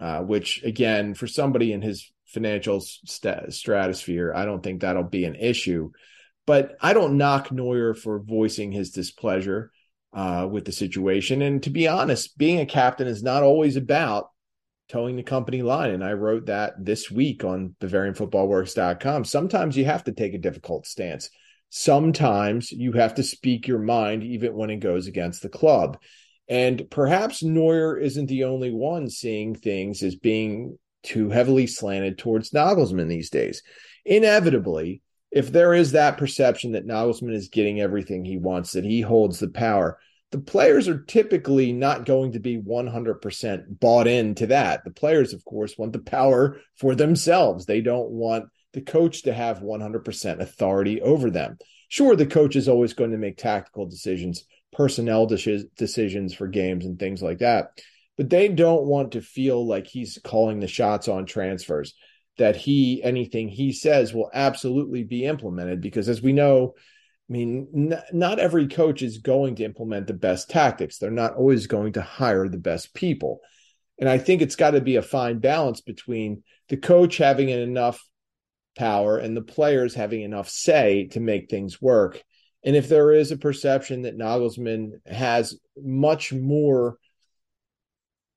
uh, 0.00 0.20
which 0.20 0.62
again, 0.62 1.14
for 1.14 1.26
somebody 1.26 1.72
in 1.72 1.82
his 1.82 2.08
financial 2.26 2.80
st- 2.80 3.52
stratosphere, 3.52 4.32
I 4.32 4.44
don't 4.44 4.62
think 4.62 4.80
that'll 4.80 5.02
be 5.02 5.24
an 5.24 5.34
issue. 5.34 5.90
But 6.46 6.76
I 6.80 6.92
don't 6.92 7.18
knock 7.18 7.50
Neuer 7.50 7.94
for 7.94 8.20
voicing 8.20 8.70
his 8.70 8.90
displeasure 8.92 9.71
uh, 10.12 10.48
with 10.50 10.64
the 10.64 10.72
situation. 10.72 11.42
And 11.42 11.62
to 11.62 11.70
be 11.70 11.88
honest, 11.88 12.36
being 12.36 12.60
a 12.60 12.66
captain 12.66 13.06
is 13.06 13.22
not 13.22 13.42
always 13.42 13.76
about 13.76 14.28
toeing 14.88 15.16
the 15.16 15.22
company 15.22 15.62
line. 15.62 15.90
And 15.90 16.04
I 16.04 16.12
wrote 16.12 16.46
that 16.46 16.74
this 16.78 17.10
week 17.10 17.44
on 17.44 17.74
BavarianFootballWorks.com. 17.80 19.24
Sometimes 19.24 19.76
you 19.76 19.86
have 19.86 20.04
to 20.04 20.12
take 20.12 20.34
a 20.34 20.38
difficult 20.38 20.86
stance. 20.86 21.30
Sometimes 21.70 22.70
you 22.70 22.92
have 22.92 23.14
to 23.14 23.22
speak 23.22 23.66
your 23.66 23.78
mind, 23.78 24.22
even 24.22 24.54
when 24.54 24.68
it 24.68 24.80
goes 24.80 25.06
against 25.06 25.40
the 25.40 25.48
club. 25.48 25.98
And 26.48 26.90
perhaps 26.90 27.42
Neuer 27.42 27.98
isn't 27.98 28.26
the 28.26 28.44
only 28.44 28.70
one 28.70 29.08
seeing 29.08 29.54
things 29.54 30.02
as 30.02 30.16
being 30.16 30.78
too 31.02 31.30
heavily 31.30 31.66
slanted 31.66 32.18
towards 32.18 32.50
Nagelsmann 32.50 33.08
these 33.08 33.30
days. 33.30 33.62
Inevitably, 34.04 35.00
if 35.32 35.50
there 35.50 35.72
is 35.72 35.92
that 35.92 36.18
perception 36.18 36.72
that 36.72 36.86
Nagelsmann 36.86 37.34
is 37.34 37.48
getting 37.48 37.80
everything 37.80 38.24
he 38.24 38.36
wants, 38.36 38.72
that 38.72 38.84
he 38.84 39.00
holds 39.00 39.38
the 39.38 39.48
power, 39.48 39.98
the 40.30 40.38
players 40.38 40.88
are 40.88 41.02
typically 41.02 41.72
not 41.72 42.04
going 42.04 42.32
to 42.32 42.38
be 42.38 42.58
100% 42.58 43.80
bought 43.80 44.06
into 44.06 44.46
that. 44.48 44.84
The 44.84 44.90
players, 44.90 45.32
of 45.32 45.44
course, 45.44 45.76
want 45.76 45.92
the 45.92 45.98
power 45.98 46.58
for 46.76 46.94
themselves. 46.94 47.66
They 47.66 47.80
don't 47.80 48.10
want 48.10 48.46
the 48.72 48.82
coach 48.82 49.22
to 49.22 49.32
have 49.32 49.60
100% 49.60 50.40
authority 50.40 51.00
over 51.00 51.30
them. 51.30 51.58
Sure, 51.88 52.16
the 52.16 52.26
coach 52.26 52.56
is 52.56 52.68
always 52.68 52.94
going 52.94 53.10
to 53.10 53.18
make 53.18 53.36
tactical 53.36 53.86
decisions, 53.86 54.44
personnel 54.72 55.26
decisions 55.26 56.34
for 56.34 56.46
games 56.46 56.86
and 56.86 56.98
things 56.98 57.22
like 57.22 57.38
that, 57.38 57.78
but 58.16 58.30
they 58.30 58.48
don't 58.48 58.84
want 58.84 59.12
to 59.12 59.20
feel 59.20 59.66
like 59.66 59.86
he's 59.86 60.18
calling 60.24 60.60
the 60.60 60.66
shots 60.66 61.08
on 61.08 61.26
transfers 61.26 61.94
that 62.38 62.56
he 62.56 63.02
anything 63.02 63.48
he 63.48 63.72
says 63.72 64.14
will 64.14 64.30
absolutely 64.32 65.04
be 65.04 65.24
implemented 65.24 65.80
because 65.80 66.08
as 66.08 66.22
we 66.22 66.32
know 66.32 66.74
i 67.28 67.32
mean 67.32 67.68
n- 67.92 68.02
not 68.12 68.38
every 68.38 68.66
coach 68.66 69.02
is 69.02 69.18
going 69.18 69.54
to 69.56 69.64
implement 69.64 70.06
the 70.06 70.14
best 70.14 70.48
tactics. 70.48 70.98
They're 70.98 71.10
not 71.10 71.34
always 71.34 71.66
going 71.66 71.94
to 71.94 72.02
hire 72.02 72.48
the 72.48 72.58
best 72.58 72.94
people. 72.94 73.40
And 73.98 74.08
i 74.08 74.18
think 74.18 74.42
it's 74.42 74.56
got 74.56 74.72
to 74.72 74.80
be 74.80 74.96
a 74.96 75.02
fine 75.02 75.38
balance 75.38 75.80
between 75.80 76.42
the 76.68 76.76
coach 76.76 77.18
having 77.18 77.50
enough 77.50 78.02
power 78.76 79.18
and 79.18 79.36
the 79.36 79.42
players 79.42 79.94
having 79.94 80.22
enough 80.22 80.48
say 80.48 81.08
to 81.08 81.20
make 81.20 81.50
things 81.50 81.80
work. 81.80 82.22
And 82.64 82.76
if 82.76 82.88
there 82.88 83.12
is 83.12 83.32
a 83.32 83.36
perception 83.36 84.02
that 84.02 84.16
Nagelsmann 84.16 84.92
has 85.06 85.58
much 85.76 86.32
more 86.32 86.96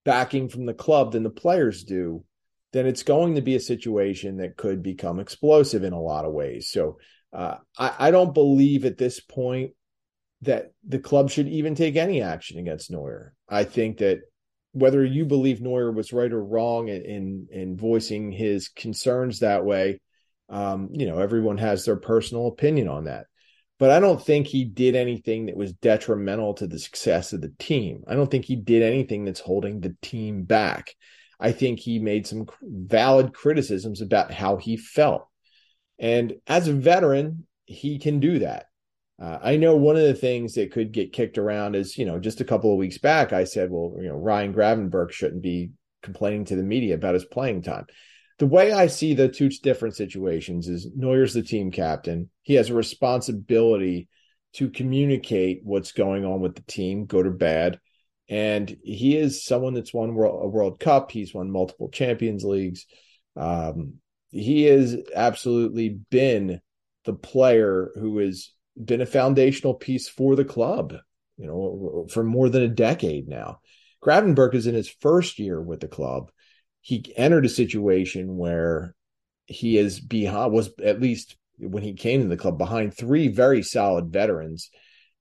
backing 0.04 0.50
from 0.50 0.66
the 0.66 0.74
club 0.74 1.12
than 1.12 1.24
the 1.24 1.30
players 1.30 1.84
do, 1.84 2.24
then 2.76 2.88
it's 2.88 3.04
going 3.04 3.36
to 3.36 3.42
be 3.42 3.56
a 3.56 3.60
situation 3.60 4.36
that 4.38 4.58
could 4.58 4.84
become 4.84 5.22
explosive 5.22 5.86
in 5.86 5.94
a 5.94 6.02
lot 6.02 6.26
of 6.26 6.34
ways. 6.34 6.70
So 6.70 6.98
uh, 7.32 7.56
I, 7.78 7.94
I, 7.98 8.12
don't 8.12 8.34
believe 8.34 8.84
at 8.84 8.98
this 8.98 9.22
point 9.22 9.72
that 10.42 10.74
the 10.86 11.00
club 11.00 11.30
should 11.30 11.48
even 11.48 11.76
take 11.76 11.96
any 11.96 12.22
action 12.22 12.60
against 12.60 12.92
Neuer. 12.92 13.34
I 13.48 13.64
think 13.64 14.00
that 14.00 14.20
whether 14.74 15.06
you 15.06 15.24
believe 15.24 15.62
Neuer 15.62 15.90
was 15.90 16.12
right 16.12 16.32
or 16.32 16.44
wrong 16.44 16.90
in 16.90 17.02
in, 17.04 17.48
in 17.50 17.78
voicing 17.78 18.34
his 18.34 18.68
concerns 18.68 19.40
that 19.40 19.64
way, 19.64 20.02
um, 20.50 20.90
you 20.92 21.06
know, 21.08 21.20
everyone 21.20 21.60
has 21.60 21.86
their 21.86 21.96
personal 21.96 22.48
opinion 22.48 22.90
on 22.90 23.06
that. 23.06 23.28
But 23.80 23.92
I 23.92 24.02
don't 24.02 24.22
think 24.22 24.48
he 24.48 24.66
did 24.66 24.98
anything 24.98 25.46
that 25.46 25.56
was 25.56 25.72
detrimental 25.72 26.56
to 26.56 26.68
the 26.68 26.80
success 26.80 27.32
of 27.32 27.40
the 27.40 27.54
team. 27.58 28.04
I 28.06 28.16
don't 28.16 28.30
think 28.30 28.44
he 28.44 28.58
did 28.58 28.84
anything 28.84 29.24
that's 29.24 29.40
holding 29.40 29.80
the 29.80 29.96
team 30.02 30.44
back. 30.44 30.94
I 31.40 31.52
think 31.52 31.80
he 31.80 32.00
made 32.00 32.28
some 32.28 32.48
valid 32.62 33.34
criticisms 33.34 34.02
about 34.02 34.32
how 34.32 34.58
he 34.58 34.78
felt. 34.78 35.28
And 36.00 36.36
as 36.48 36.68
a 36.68 36.74
veteran, 36.74 37.46
he 37.66 38.00
can 38.00 38.20
do 38.20 38.40
that. 38.40 38.68
Uh, 39.22 39.40
I 39.42 39.56
know 39.56 39.76
one 39.76 39.96
of 39.96 40.04
the 40.04 40.14
things 40.14 40.56
that 40.56 40.72
could 40.72 40.92
get 40.92 41.14
kicked 41.14 41.38
around 41.38 41.76
is, 41.76 41.98
you 41.98 42.06
know, 42.06 42.20
just 42.20 42.42
a 42.42 42.46
couple 42.46 42.72
of 42.72 42.78
weeks 42.78 42.98
back, 42.98 43.32
I 43.32 43.46
said, 43.46 43.70
well, 43.72 43.96
you 44.02 44.10
know, 44.10 44.16
Ryan 44.16 44.54
Gravenberch 44.54 45.12
shouldn't 45.12 45.42
be 45.42 45.72
complaining 46.04 46.46
to 46.46 46.56
the 46.56 46.64
media 46.64 46.96
about 46.96 47.14
his 47.14 47.26
playing 47.26 47.62
time. 47.62 47.86
The 48.40 48.48
way 48.48 48.74
I 48.74 48.88
see 48.88 49.14
the 49.14 49.30
two 49.30 49.50
different 49.50 49.96
situations 49.96 50.68
is 50.68 50.90
Neuer's 50.94 51.34
the 51.34 51.42
team 51.42 51.72
captain. 51.72 52.30
He 52.42 52.56
has 52.56 52.70
a 52.70 52.74
responsibility 52.74 54.10
to 54.54 54.70
communicate 54.70 55.62
what's 55.64 55.94
going 55.94 56.26
on 56.26 56.42
with 56.42 56.56
the 56.56 56.64
team, 56.64 57.06
good 57.06 57.26
or 57.26 57.32
bad 57.32 57.80
and 58.28 58.76
he 58.84 59.18
is 59.18 59.46
someone 59.46 59.74
that's 59.74 59.94
won 59.94 60.16
world, 60.16 60.44
a 60.44 60.48
World 60.48 60.80
Cup. 60.80 61.12
He's 61.12 61.34
won 61.34 61.52
multiple 61.52 61.90
Champions 61.90 62.44
Leagues. 62.44 62.86
Um, 63.36 63.96
he 64.30 64.64
has 64.64 64.98
absolutely 65.16 65.90
been 66.10 66.62
the 67.06 67.14
player 67.14 67.92
who 67.96 68.18
has 68.20 68.52
been 68.84 69.02
a 69.02 69.06
foundational 69.06 69.74
piece 69.74 70.10
for 70.10 70.36
the 70.36 70.46
club. 70.46 70.96
You 71.38 71.48
know, 71.48 72.08
for 72.10 72.24
more 72.24 72.50
than 72.50 72.64
a 72.64 72.70
decade 72.70 73.28
now. 73.28 73.60
Gravenberch 74.02 74.54
is 74.54 74.68
in 74.68 74.76
his 74.76 74.88
first 74.88 75.38
year 75.38 75.62
with 75.62 75.82
the 75.82 75.88
club. 75.88 76.32
He 76.82 77.14
entered 77.18 77.46
a 77.46 77.50
situation 77.50 78.38
where 78.38 78.96
he 79.46 79.78
is 79.78 80.00
behind 80.00 80.54
was 80.54 80.70
at 80.84 81.02
least 81.02 81.36
when 81.58 81.84
he 81.84 81.94
came 81.94 82.22
to 82.22 82.28
the 82.28 82.38
club 82.38 82.58
behind 82.58 82.94
three 82.94 83.28
very 83.28 83.64
solid 83.64 84.12
veterans 84.12 84.70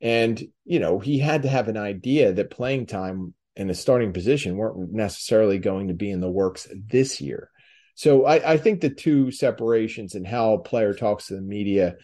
and, 0.05 0.41
you 0.67 0.79
know, 0.79 0.99
he 0.99 1.19
had 1.19 1.43
to 1.43 1.49
have 1.49 1.69
an 1.69 1.79
idea 1.79 2.35
that 2.35 2.51
playing 2.51 2.85
time 2.87 3.33
in 3.57 3.71
a 3.71 3.75
starting 3.75 4.13
position 4.13 4.57
weren't 4.57 4.93
necessarily 4.93 5.59
going 5.59 5.89
to 5.89 5.95
be 5.95 6.11
in 6.11 6.21
the 6.21 6.31
works 6.31 6.69
this 6.71 7.23
year. 7.23 7.51
So 7.95 8.27
I, 8.27 8.53
I 8.53 8.57
think 8.59 8.81
the 8.81 8.91
two 8.91 9.31
separations 9.31 10.15
and 10.15 10.27
how 10.27 10.53
a 10.53 10.63
player 10.63 10.93
talks 10.93 11.29
to 11.29 11.37
the 11.37 11.41
media, 11.41 11.95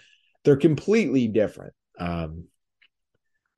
they're 0.44 0.56
completely 0.56 1.28
different. 1.28 1.74
Um, 1.98 2.44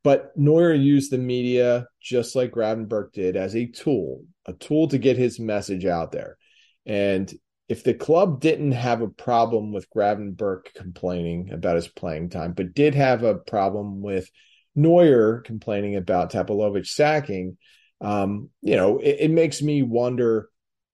but 0.02 0.32
Neuer 0.36 0.74
used 0.74 1.12
the 1.12 1.18
media 1.18 1.86
just 2.02 2.34
like 2.34 2.50
Gravenberch 2.50 3.12
did 3.12 3.36
as 3.36 3.54
a 3.54 3.66
tool, 3.66 4.24
a 4.46 4.54
tool 4.54 4.88
to 4.88 4.98
get 4.98 5.16
his 5.16 5.38
message 5.38 5.86
out 5.86 6.10
there. 6.10 6.36
And 6.84 7.32
if 7.72 7.84
the 7.84 7.94
club 7.94 8.38
didn't 8.38 8.72
have 8.72 9.00
a 9.00 9.08
problem 9.08 9.72
with 9.72 9.88
Gravenberch 9.88 10.74
complaining 10.74 11.50
about 11.52 11.76
his 11.76 11.88
playing 11.88 12.28
time, 12.28 12.52
but 12.52 12.74
did 12.74 12.94
have 12.94 13.22
a 13.22 13.34
problem 13.34 14.02
with 14.02 14.30
Neuer 14.74 15.40
complaining 15.40 15.96
about 15.96 16.30
Tapalovic 16.30 16.86
sacking, 16.86 17.56
um, 18.02 18.50
you 18.60 18.76
know, 18.76 18.98
it, 18.98 19.16
it, 19.20 19.30
makes 19.30 19.62
me 19.62 19.82
wonder 19.82 20.50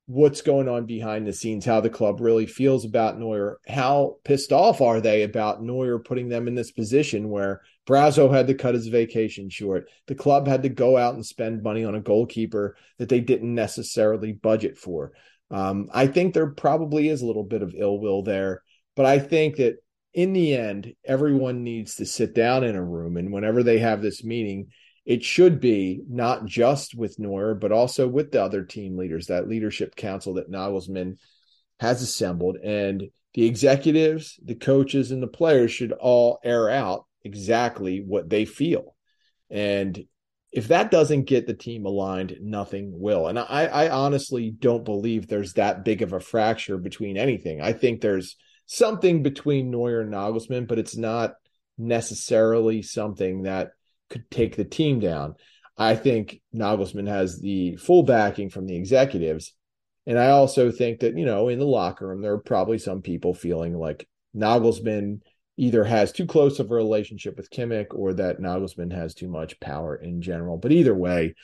what's 0.06 0.40
going 0.40 0.68
on 0.68 0.86
behind 0.86 1.26
the 1.26 1.32
scenes, 1.32 1.64
how 1.64 1.80
the 1.80 1.90
club 1.90 2.20
really 2.20 2.46
feels 2.46 2.84
about 2.84 3.18
Neuer. 3.18 3.58
How 3.66 4.18
pissed 4.22 4.52
off 4.52 4.80
are 4.80 5.00
they 5.00 5.24
about 5.24 5.60
Neuer 5.60 5.98
putting 5.98 6.28
them 6.28 6.46
in 6.46 6.54
this 6.54 6.70
position 6.70 7.28
where 7.28 7.62
Brazzo 7.88 8.32
had 8.32 8.46
to 8.46 8.54
cut 8.54 8.74
his 8.74 8.86
vacation 8.86 9.50
short? 9.50 9.88
The 10.06 10.14
club 10.14 10.46
had 10.46 10.62
to 10.62 10.68
go 10.68 10.96
out 10.96 11.14
and 11.14 11.26
spend 11.26 11.64
money 11.64 11.84
on 11.84 11.96
a 11.96 12.00
goalkeeper 12.00 12.76
that 12.98 13.08
they 13.08 13.18
didn't 13.18 13.52
necessarily 13.52 14.32
budget 14.32 14.78
for. 14.78 15.12
Um, 15.50 15.88
I 15.92 16.06
think 16.06 16.34
there 16.34 16.48
probably 16.50 17.08
is 17.08 17.22
a 17.22 17.26
little 17.26 17.44
bit 17.44 17.62
of 17.62 17.74
ill 17.76 17.98
will 17.98 18.22
there, 18.22 18.62
but 18.96 19.06
I 19.06 19.18
think 19.18 19.56
that 19.56 19.76
in 20.12 20.32
the 20.32 20.54
end, 20.54 20.94
everyone 21.04 21.62
needs 21.62 21.96
to 21.96 22.06
sit 22.06 22.34
down 22.34 22.64
in 22.64 22.74
a 22.74 22.84
room. 22.84 23.16
And 23.16 23.32
whenever 23.32 23.62
they 23.62 23.78
have 23.78 24.02
this 24.02 24.24
meeting, 24.24 24.68
it 25.04 25.24
should 25.24 25.61
be 25.61 26.02
not 26.08 26.44
just 26.44 26.94
with 26.94 27.18
Neuer, 27.18 27.54
but 27.54 27.72
also 27.72 28.06
with 28.06 28.32
the 28.32 28.42
other 28.42 28.64
team 28.64 28.96
leaders, 28.96 29.26
that 29.26 29.48
leadership 29.48 29.96
council 29.96 30.34
that 30.34 30.50
Nagelsmann 30.50 31.16
has 31.80 32.02
assembled. 32.02 32.56
And 32.56 33.04
the 33.34 33.46
executives, 33.46 34.38
the 34.44 34.54
coaches, 34.54 35.11
and 35.11 35.22
the 35.22 35.28
players 35.28 35.70
should 35.70 35.92
all 35.92 36.40
air 36.42 36.68
out 36.68 37.06
exactly 37.22 38.02
what 38.06 38.28
they 38.28 38.44
feel. 38.44 38.96
And 39.50 40.04
if 40.50 40.68
that 40.68 40.90
doesn't 40.90 41.24
get 41.24 41.46
the 41.46 41.54
team 41.54 41.84
aligned, 41.84 42.38
nothing 42.40 42.90
will. 42.92 43.28
And 43.28 43.38
I, 43.38 43.66
I 43.66 43.90
honestly 43.90 44.50
don't 44.50 44.84
believe 44.84 45.26
there's 45.26 45.54
that 45.54 45.84
big 45.84 46.02
of 46.02 46.12
a 46.12 46.20
fracture 46.20 46.78
between 46.78 47.16
anything. 47.16 47.61
I 47.61 47.72
think 47.72 48.00
there's 48.00 48.37
something 48.66 49.22
between 49.22 49.70
Neuer 49.70 50.00
and 50.00 50.12
Nagelsmann, 50.12 50.66
but 50.66 50.78
it's 50.78 50.96
not 50.96 51.34
necessarily 51.76 52.82
something 52.82 53.42
that 53.42 53.72
could 54.08 54.30
take 54.30 54.56
the 54.56 54.64
team 54.64 55.00
down. 55.00 55.34
I 55.76 55.94
think 55.94 56.40
Nagelsmann 56.54 57.08
has 57.08 57.38
the 57.38 57.76
full 57.76 58.02
backing 58.02 58.50
from 58.50 58.66
the 58.66 58.76
executives. 58.76 59.54
And 60.06 60.18
I 60.18 60.30
also 60.30 60.70
think 60.70 61.00
that, 61.00 61.16
you 61.16 61.26
know, 61.26 61.48
in 61.48 61.58
the 61.58 61.66
locker 61.66 62.08
room, 62.08 62.22
there 62.22 62.32
are 62.32 62.38
probably 62.38 62.78
some 62.78 63.02
people 63.02 63.34
feeling 63.34 63.74
like 63.74 64.08
Nagelsmann 64.34 65.20
either 65.58 65.84
has 65.84 66.12
too 66.12 66.24
close 66.24 66.60
of 66.60 66.70
a 66.70 66.74
relationship 66.74 67.36
with 67.36 67.50
Kimmich 67.50 67.88
or 67.92 68.14
that 68.14 68.38
Nagelsmann 68.38 68.92
has 68.92 69.12
too 69.14 69.28
much 69.28 69.58
power 69.58 69.96
in 69.96 70.22
general. 70.22 70.56
But 70.56 70.72
either 70.72 70.94
way, 70.94 71.34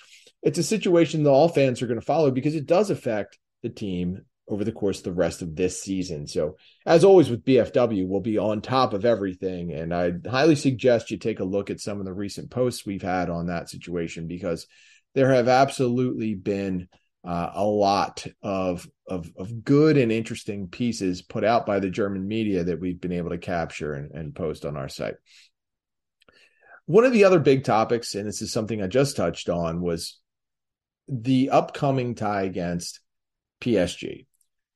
it's 0.40 0.59
a 0.59 0.62
situation 0.62 1.24
that 1.24 1.31
all 1.31 1.48
fans 1.48 1.83
are 1.83 1.88
going 1.88 2.00
to 2.00 2.07
follow 2.07 2.31
because 2.31 2.55
it 2.55 2.66
does 2.66 2.90
affect 2.90 3.38
the 3.62 3.70
team 3.70 4.22
over 4.46 4.62
the 4.62 4.72
course 4.72 4.98
of 4.98 5.05
the 5.05 5.12
rest 5.12 5.42
of 5.42 5.57
this 5.57 5.83
season. 5.83 6.27
So, 6.29 6.57
as 6.87 7.03
always 7.03 7.29
with 7.29 7.44
BFW, 7.44 8.07
we'll 8.07 8.20
be 8.20 8.38
on 8.38 8.61
top 8.61 8.92
of 8.92 9.05
everything. 9.05 9.72
And 9.72 9.92
I 9.92 10.12
highly 10.31 10.55
suggest 10.55 11.11
you 11.11 11.18
take 11.18 11.40
a 11.40 11.44
look 11.44 11.70
at 11.70 11.81
some 11.81 11.98
of 11.98 12.05
the 12.05 12.12
recent 12.12 12.50
posts 12.50 12.87
we've 12.87 13.03
had 13.03 13.31
on 13.31 13.46
that 13.46 13.68
situation 13.68 14.29
because 14.29 14.66
there 15.14 15.33
have 15.33 15.48
absolutely 15.48 16.35
been 16.35 16.88
uh, 17.27 17.50
a 17.55 17.64
lot 17.64 18.27
of, 18.42 18.87
of 19.07 19.31
of 19.37 19.64
good 19.64 19.97
and 19.97 20.11
interesting 20.11 20.69
pieces 20.69 21.23
put 21.23 21.45
out 21.45 21.67
by 21.67 21.79
the 21.79 21.90
German 21.90 22.27
media 22.27 22.64
that 22.64 22.81
we've 22.81 23.01
been 23.01 23.12
able 23.12 23.31
to 23.31 23.38
capture 23.38 23.95
and, 23.95 24.11
and 24.12 24.35
post 24.35 24.64
on 24.64 24.77
our 24.77 24.88
site. 24.88 25.14
One 26.87 27.05
of 27.05 27.12
the 27.12 27.25
other 27.25 27.38
big 27.38 27.64
topics, 27.64 28.14
and 28.14 28.27
this 28.27 28.43
is 28.43 28.53
something 28.53 28.83
I 28.83 28.87
just 28.87 29.17
touched 29.17 29.49
on, 29.49 29.81
was 29.81 30.21
the 31.09 31.51
upcoming 31.51 32.14
tie 32.14 32.43
against 32.43 33.01
PSG. 33.61 34.27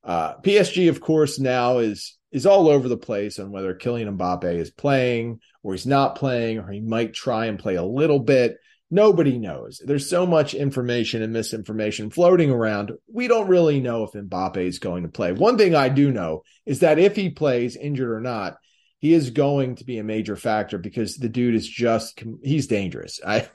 Uh, 0.03 0.35
PSG, 0.37 0.89
of 0.89 1.01
course, 1.01 1.39
now 1.39 1.79
is 1.79 2.17
is 2.31 2.45
all 2.45 2.67
over 2.67 2.87
the 2.87 2.97
place 2.97 3.39
on 3.39 3.51
whether 3.51 3.73
Kylian 3.73 4.17
Mbappe 4.17 4.55
is 4.55 4.69
playing 4.69 5.39
or 5.63 5.73
he's 5.73 5.87
not 5.87 6.15
playing, 6.15 6.59
or 6.59 6.71
he 6.71 6.79
might 6.79 7.13
try 7.13 7.47
and 7.47 7.59
play 7.59 7.75
a 7.75 7.83
little 7.83 8.19
bit. 8.19 8.57
Nobody 8.91 9.37
knows. 9.37 9.81
There's 9.85 10.09
so 10.09 10.25
much 10.25 10.55
information 10.55 11.21
and 11.21 11.31
misinformation 11.31 12.09
floating 12.09 12.49
around. 12.49 12.91
We 13.11 13.27
don't 13.27 13.47
really 13.47 13.79
know 13.79 14.03
if 14.03 14.13
Mbappe 14.13 14.57
is 14.57 14.79
going 14.79 15.03
to 15.03 15.09
play. 15.09 15.31
One 15.31 15.57
thing 15.57 15.75
I 15.75 15.89
do 15.89 16.11
know 16.11 16.41
is 16.65 16.79
that 16.79 16.97
if 16.97 17.15
he 17.15 17.29
plays, 17.29 17.75
injured 17.75 18.09
or 18.09 18.19
not, 18.19 18.57
he 18.97 19.13
is 19.13 19.29
going 19.29 19.75
to 19.75 19.85
be 19.85 19.99
a 19.99 20.03
major 20.03 20.35
factor 20.35 20.77
because 20.77 21.15
the 21.17 21.29
dude 21.29 21.55
is 21.55 21.67
just 21.67 22.21
he's 22.43 22.67
dangerous. 22.67 23.19
I 23.25 23.47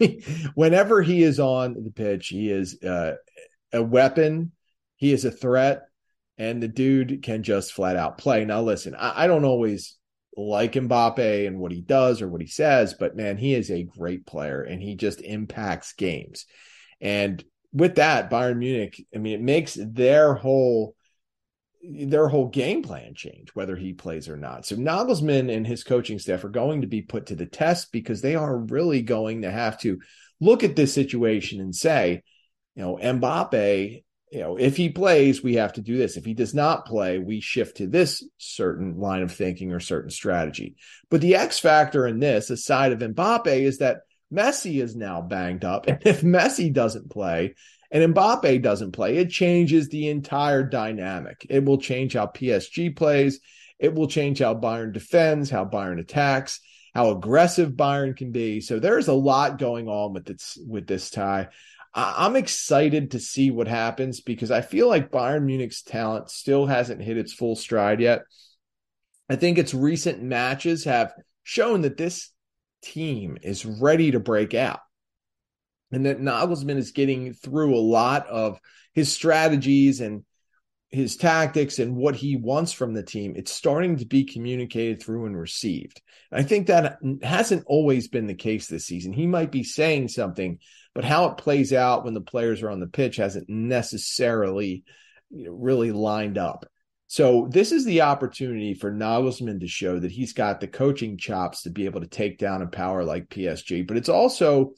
whenever 0.54 1.02
he 1.02 1.22
is 1.22 1.40
on 1.40 1.74
the 1.74 1.90
pitch, 1.90 2.28
he 2.28 2.50
is 2.50 2.80
uh, 2.82 3.14
a 3.72 3.82
weapon. 3.82 4.52
He 4.96 5.12
is 5.12 5.24
a 5.24 5.32
threat, 5.32 5.82
and 6.38 6.62
the 6.62 6.68
dude 6.68 7.22
can 7.22 7.42
just 7.42 7.72
flat 7.72 7.96
out 7.96 8.18
play. 8.18 8.44
Now, 8.44 8.62
listen, 8.62 8.94
I, 8.94 9.24
I 9.24 9.26
don't 9.26 9.44
always 9.44 9.96
like 10.36 10.72
Mbappe 10.72 11.46
and 11.46 11.58
what 11.58 11.72
he 11.72 11.80
does 11.80 12.20
or 12.20 12.28
what 12.28 12.40
he 12.40 12.46
says, 12.46 12.94
but 12.94 13.16
man, 13.16 13.36
he 13.36 13.54
is 13.54 13.70
a 13.70 13.84
great 13.84 14.26
player 14.26 14.62
and 14.62 14.82
he 14.82 14.96
just 14.96 15.20
impacts 15.20 15.92
games. 15.92 16.46
And 17.00 17.42
with 17.72 17.96
that, 17.96 18.30
Bayern 18.30 18.58
Munich, 18.58 19.04
I 19.14 19.18
mean, 19.18 19.34
it 19.34 19.42
makes 19.42 19.78
their 19.80 20.34
whole 20.34 20.94
their 21.86 22.28
whole 22.28 22.48
game 22.48 22.82
plan 22.82 23.14
change, 23.14 23.50
whether 23.54 23.76
he 23.76 23.92
plays 23.92 24.28
or 24.28 24.38
not. 24.38 24.64
So 24.64 24.76
Nagelsmann 24.76 25.54
and 25.54 25.66
his 25.66 25.84
coaching 25.84 26.18
staff 26.18 26.42
are 26.44 26.48
going 26.48 26.80
to 26.80 26.86
be 26.86 27.02
put 27.02 27.26
to 27.26 27.36
the 27.36 27.46
test 27.46 27.92
because 27.92 28.22
they 28.22 28.36
are 28.36 28.56
really 28.56 29.02
going 29.02 29.42
to 29.42 29.50
have 29.50 29.78
to 29.80 30.00
look 30.40 30.64
at 30.64 30.76
this 30.76 30.94
situation 30.94 31.60
and 31.60 31.74
say, 31.74 32.22
you 32.74 32.82
know, 32.82 32.96
Mbappe 32.96 34.03
you 34.34 34.40
know, 34.40 34.56
if 34.56 34.76
he 34.76 34.88
plays, 34.88 35.44
we 35.44 35.54
have 35.54 35.74
to 35.74 35.80
do 35.80 35.96
this. 35.96 36.16
If 36.16 36.24
he 36.24 36.34
does 36.34 36.54
not 36.54 36.86
play, 36.86 37.20
we 37.20 37.40
shift 37.40 37.76
to 37.76 37.86
this 37.86 38.20
certain 38.36 38.98
line 38.98 39.22
of 39.22 39.30
thinking 39.30 39.72
or 39.72 39.78
certain 39.78 40.10
strategy. 40.10 40.74
But 41.08 41.20
the 41.20 41.36
X 41.36 41.60
factor 41.60 42.04
in 42.04 42.18
this, 42.18 42.50
aside 42.50 42.90
of 42.90 42.98
Mbappe, 42.98 43.46
is 43.46 43.78
that 43.78 43.98
Messi 44.32 44.82
is 44.82 44.96
now 44.96 45.22
banged 45.22 45.64
up. 45.64 45.86
And 45.88 46.00
if 46.04 46.22
Messi 46.22 46.72
doesn't 46.72 47.10
play 47.10 47.54
and 47.92 48.12
Mbappe 48.12 48.60
doesn't 48.60 48.90
play, 48.90 49.18
it 49.18 49.30
changes 49.30 49.88
the 49.88 50.08
entire 50.08 50.64
dynamic. 50.64 51.46
It 51.48 51.64
will 51.64 51.78
change 51.78 52.14
how 52.14 52.26
PSG 52.26 52.96
plays. 52.96 53.38
It 53.78 53.94
will 53.94 54.08
change 54.08 54.40
how 54.40 54.56
Bayern 54.56 54.92
defends, 54.92 55.48
how 55.48 55.64
Bayern 55.64 56.00
attacks, 56.00 56.58
how 56.92 57.10
aggressive 57.10 57.70
Bayern 57.72 58.16
can 58.16 58.32
be. 58.32 58.60
So 58.60 58.80
there's 58.80 59.06
a 59.06 59.14
lot 59.14 59.58
going 59.58 59.88
on 59.88 60.12
with 60.12 60.24
this 60.24 60.58
with 60.66 60.88
this 60.88 61.10
tie. 61.10 61.50
I'm 61.94 62.34
excited 62.34 63.12
to 63.12 63.20
see 63.20 63.52
what 63.52 63.68
happens 63.68 64.20
because 64.20 64.50
I 64.50 64.62
feel 64.62 64.88
like 64.88 65.12
Bayern 65.12 65.44
Munich's 65.44 65.82
talent 65.82 66.28
still 66.28 66.66
hasn't 66.66 67.02
hit 67.02 67.16
its 67.16 67.32
full 67.32 67.54
stride 67.54 68.00
yet. 68.00 68.22
I 69.30 69.36
think 69.36 69.58
its 69.58 69.74
recent 69.74 70.22
matches 70.22 70.84
have 70.84 71.14
shown 71.44 71.82
that 71.82 71.96
this 71.96 72.30
team 72.82 73.38
is 73.42 73.64
ready 73.64 74.10
to 74.10 74.20
break 74.20 74.54
out 74.54 74.80
and 75.92 76.06
that 76.06 76.20
Nagelsmann 76.20 76.76
is 76.76 76.90
getting 76.90 77.32
through 77.32 77.74
a 77.74 77.78
lot 77.78 78.26
of 78.26 78.58
his 78.92 79.12
strategies 79.12 80.00
and 80.00 80.24
his 80.90 81.16
tactics 81.16 81.78
and 81.78 81.96
what 81.96 82.14
he 82.14 82.36
wants 82.36 82.72
from 82.72 82.94
the 82.94 83.02
team, 83.02 83.34
it's 83.36 83.52
starting 83.52 83.96
to 83.96 84.06
be 84.06 84.24
communicated 84.24 85.02
through 85.02 85.26
and 85.26 85.36
received. 85.36 86.00
I 86.30 86.42
think 86.42 86.68
that 86.68 86.98
hasn't 87.22 87.64
always 87.66 88.08
been 88.08 88.26
the 88.26 88.34
case 88.34 88.66
this 88.66 88.86
season. 88.86 89.12
He 89.12 89.26
might 89.26 89.50
be 89.50 89.64
saying 89.64 90.08
something, 90.08 90.58
but 90.94 91.04
how 91.04 91.26
it 91.26 91.36
plays 91.36 91.72
out 91.72 92.04
when 92.04 92.14
the 92.14 92.20
players 92.20 92.62
are 92.62 92.70
on 92.70 92.80
the 92.80 92.86
pitch 92.86 93.16
hasn't 93.16 93.48
necessarily 93.48 94.84
you 95.30 95.46
know, 95.46 95.52
really 95.52 95.92
lined 95.92 96.38
up. 96.38 96.66
So 97.06 97.48
this 97.50 97.70
is 97.70 97.84
the 97.84 98.02
opportunity 98.02 98.74
for 98.74 98.90
Nagelsmann 98.90 99.60
to 99.60 99.68
show 99.68 99.98
that 99.98 100.10
he's 100.10 100.32
got 100.32 100.60
the 100.60 100.66
coaching 100.66 101.18
chops 101.18 101.62
to 101.62 101.70
be 101.70 101.84
able 101.84 102.00
to 102.00 102.06
take 102.06 102.38
down 102.38 102.62
a 102.62 102.66
power 102.66 103.04
like 103.04 103.28
PSG, 103.28 103.86
but 103.86 103.96
it's 103.96 104.08
also 104.08 104.72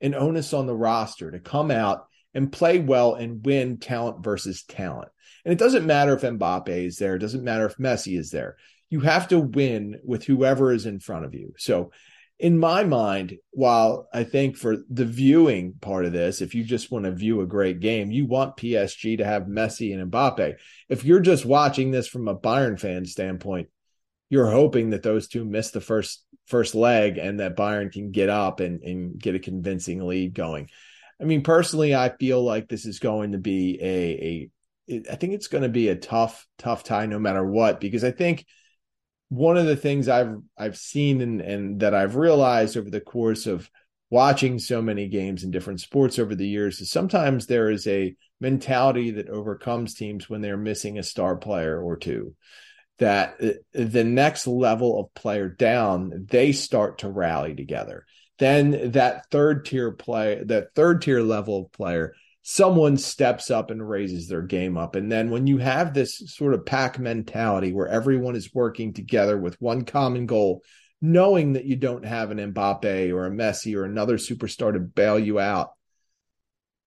an 0.00 0.14
onus 0.14 0.52
on 0.52 0.66
the 0.66 0.74
roster 0.74 1.30
to 1.30 1.38
come 1.38 1.70
out 1.70 2.06
and 2.34 2.52
play 2.52 2.78
well 2.78 3.14
and 3.14 3.44
win 3.44 3.78
talent 3.78 4.22
versus 4.24 4.64
talent. 4.64 5.08
And 5.44 5.52
it 5.52 5.58
doesn't 5.58 5.86
matter 5.86 6.14
if 6.14 6.22
Mbappe 6.22 6.68
is 6.68 6.96
there, 6.96 7.16
it 7.16 7.20
doesn't 7.20 7.44
matter 7.44 7.66
if 7.66 7.76
Messi 7.76 8.18
is 8.18 8.30
there. 8.30 8.56
You 8.88 9.00
have 9.00 9.28
to 9.28 9.40
win 9.40 9.98
with 10.04 10.24
whoever 10.24 10.72
is 10.72 10.86
in 10.86 11.00
front 11.00 11.24
of 11.24 11.34
you. 11.34 11.54
So, 11.56 11.92
in 12.42 12.58
my 12.58 12.82
mind, 12.82 13.38
while 13.52 14.08
I 14.12 14.24
think 14.24 14.56
for 14.56 14.78
the 14.90 15.04
viewing 15.04 15.74
part 15.80 16.04
of 16.04 16.12
this, 16.12 16.40
if 16.40 16.56
you 16.56 16.64
just 16.64 16.90
want 16.90 17.04
to 17.04 17.12
view 17.12 17.40
a 17.40 17.46
great 17.46 17.78
game, 17.78 18.10
you 18.10 18.26
want 18.26 18.56
PSG 18.56 19.18
to 19.18 19.24
have 19.24 19.44
Messi 19.44 19.94
and 19.94 20.10
Mbappe. 20.10 20.56
If 20.88 21.04
you're 21.04 21.20
just 21.20 21.46
watching 21.46 21.92
this 21.92 22.08
from 22.08 22.26
a 22.26 22.36
Bayern 22.36 22.80
fan 22.80 23.06
standpoint, 23.06 23.68
you're 24.28 24.50
hoping 24.50 24.90
that 24.90 25.04
those 25.04 25.28
two 25.28 25.44
miss 25.44 25.70
the 25.70 25.80
first 25.80 26.24
first 26.48 26.74
leg 26.74 27.16
and 27.16 27.38
that 27.38 27.56
Bayern 27.56 27.92
can 27.92 28.10
get 28.10 28.28
up 28.28 28.58
and, 28.58 28.82
and 28.82 29.20
get 29.20 29.36
a 29.36 29.38
convincing 29.38 30.04
lead 30.04 30.34
going. 30.34 30.68
I 31.20 31.24
mean, 31.24 31.44
personally, 31.44 31.94
I 31.94 32.08
feel 32.08 32.42
like 32.42 32.68
this 32.68 32.86
is 32.86 32.98
going 32.98 33.32
to 33.32 33.38
be 33.38 33.78
a, 33.80 34.50
a 34.98 35.08
I 35.12 35.14
think 35.14 35.34
it's 35.34 35.46
going 35.46 35.62
to 35.62 35.68
be 35.68 35.90
a 35.90 35.94
tough, 35.94 36.44
tough 36.58 36.82
tie 36.82 37.06
no 37.06 37.20
matter 37.20 37.46
what, 37.46 37.78
because 37.78 38.02
I 38.02 38.10
think 38.10 38.44
one 39.32 39.56
of 39.56 39.64
the 39.64 39.76
things 39.76 40.10
I've 40.10 40.36
I've 40.58 40.76
seen 40.76 41.22
and, 41.22 41.40
and 41.40 41.80
that 41.80 41.94
I've 41.94 42.16
realized 42.16 42.76
over 42.76 42.90
the 42.90 43.00
course 43.00 43.46
of 43.46 43.70
watching 44.10 44.58
so 44.58 44.82
many 44.82 45.08
games 45.08 45.42
in 45.42 45.50
different 45.50 45.80
sports 45.80 46.18
over 46.18 46.34
the 46.34 46.46
years 46.46 46.82
is 46.82 46.90
sometimes 46.90 47.46
there 47.46 47.70
is 47.70 47.86
a 47.86 48.14
mentality 48.42 49.12
that 49.12 49.30
overcomes 49.30 49.94
teams 49.94 50.28
when 50.28 50.42
they're 50.42 50.58
missing 50.58 50.98
a 50.98 51.02
star 51.02 51.36
player 51.36 51.80
or 51.80 51.96
two 51.96 52.34
that 52.98 53.36
uh, 53.42 53.52
the 53.72 54.04
next 54.04 54.46
level 54.46 55.00
of 55.00 55.14
player 55.14 55.48
down 55.48 56.26
they 56.28 56.52
start 56.52 56.98
to 56.98 57.08
rally 57.08 57.54
together. 57.54 58.04
Then 58.38 58.92
that 58.92 59.30
third 59.30 59.64
tier 59.64 59.92
play 59.92 60.42
that 60.44 60.74
third 60.74 61.00
tier 61.00 61.22
level 61.22 61.62
of 61.62 61.72
player 61.72 62.12
someone 62.42 62.96
steps 62.96 63.50
up 63.50 63.70
and 63.70 63.88
raises 63.88 64.28
their 64.28 64.42
game 64.42 64.76
up. 64.76 64.96
And 64.96 65.10
then 65.10 65.30
when 65.30 65.46
you 65.46 65.58
have 65.58 65.94
this 65.94 66.18
sort 66.26 66.54
of 66.54 66.66
pack 66.66 66.98
mentality 66.98 67.72
where 67.72 67.88
everyone 67.88 68.36
is 68.36 68.52
working 68.52 68.92
together 68.92 69.38
with 69.38 69.60
one 69.60 69.84
common 69.84 70.26
goal, 70.26 70.62
knowing 71.00 71.54
that 71.54 71.64
you 71.64 71.76
don't 71.76 72.04
have 72.04 72.30
an 72.30 72.38
Mbappe 72.38 73.12
or 73.12 73.26
a 73.26 73.30
Messi 73.30 73.76
or 73.76 73.84
another 73.84 74.18
superstar 74.18 74.72
to 74.72 74.80
bail 74.80 75.18
you 75.18 75.38
out, 75.38 75.70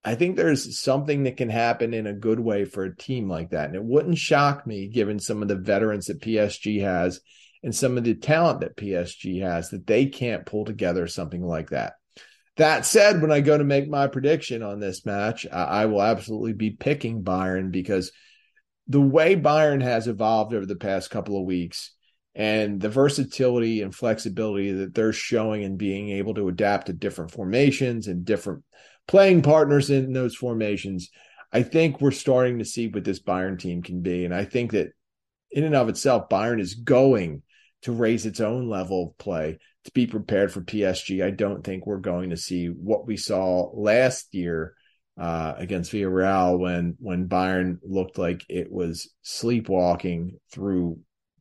I 0.04 0.14
think 0.14 0.36
there's 0.36 0.78
something 0.78 1.24
that 1.24 1.36
can 1.36 1.48
happen 1.48 1.92
in 1.92 2.06
a 2.06 2.12
good 2.12 2.38
way 2.38 2.64
for 2.64 2.84
a 2.84 2.96
team 2.96 3.28
like 3.28 3.50
that. 3.50 3.66
And 3.66 3.74
it 3.74 3.82
wouldn't 3.82 4.18
shock 4.18 4.66
me 4.66 4.88
given 4.88 5.18
some 5.18 5.42
of 5.42 5.48
the 5.48 5.56
veterans 5.56 6.06
that 6.06 6.20
PSG 6.20 6.82
has 6.82 7.20
and 7.64 7.74
some 7.74 7.98
of 7.98 8.04
the 8.04 8.14
talent 8.14 8.60
that 8.60 8.76
PSG 8.76 9.42
has 9.42 9.70
that 9.70 9.86
they 9.86 10.06
can't 10.06 10.46
pull 10.46 10.64
together 10.64 11.08
something 11.08 11.42
like 11.42 11.70
that. 11.70 11.94
That 12.56 12.86
said, 12.86 13.20
when 13.20 13.30
I 13.30 13.40
go 13.40 13.56
to 13.56 13.64
make 13.64 13.88
my 13.88 14.06
prediction 14.06 14.62
on 14.62 14.80
this 14.80 15.04
match, 15.04 15.46
I, 15.52 15.64
I 15.64 15.86
will 15.86 16.02
absolutely 16.02 16.54
be 16.54 16.70
picking 16.70 17.22
Bayern 17.22 17.70
because 17.70 18.12
the 18.88 19.00
way 19.00 19.36
Bayern 19.36 19.82
has 19.82 20.08
evolved 20.08 20.54
over 20.54 20.64
the 20.64 20.76
past 20.76 21.10
couple 21.10 21.38
of 21.38 21.46
weeks 21.46 21.92
and 22.34 22.80
the 22.80 22.88
versatility 22.88 23.82
and 23.82 23.94
flexibility 23.94 24.70
that 24.72 24.94
they're 24.94 25.12
showing 25.12 25.64
and 25.64 25.78
being 25.78 26.10
able 26.10 26.34
to 26.34 26.48
adapt 26.48 26.86
to 26.86 26.92
different 26.92 27.30
formations 27.30 28.06
and 28.06 28.24
different 28.24 28.62
playing 29.08 29.42
partners 29.42 29.90
in 29.90 30.12
those 30.12 30.34
formations, 30.34 31.10
I 31.52 31.62
think 31.62 32.00
we're 32.00 32.10
starting 32.10 32.58
to 32.58 32.64
see 32.64 32.88
what 32.88 33.04
this 33.04 33.22
Bayern 33.22 33.58
team 33.58 33.82
can 33.82 34.02
be. 34.02 34.24
And 34.24 34.34
I 34.34 34.44
think 34.44 34.72
that 34.72 34.88
in 35.50 35.64
and 35.64 35.74
of 35.74 35.88
itself, 35.88 36.28
Bayern 36.28 36.60
is 36.60 36.74
going 36.74 37.42
to 37.82 37.92
raise 37.92 38.26
its 38.26 38.40
own 38.40 38.68
level 38.68 39.08
of 39.08 39.18
play 39.18 39.58
to 39.86 39.92
be 39.92 40.06
prepared 40.06 40.52
for 40.52 40.60
PSG. 40.60 41.24
I 41.24 41.30
don't 41.30 41.64
think 41.64 41.86
we're 41.86 41.98
going 41.98 42.30
to 42.30 42.36
see 42.36 42.66
what 42.66 43.06
we 43.06 43.16
saw 43.16 43.70
last 43.72 44.34
year 44.34 44.74
uh, 45.18 45.54
against 45.56 45.92
Villarreal 45.92 46.58
when 46.58 46.96
when 46.98 47.28
Bayern 47.28 47.78
looked 47.82 48.18
like 48.18 48.44
it 48.48 48.70
was 48.70 49.10
sleepwalking 49.22 50.38
through 50.52 50.98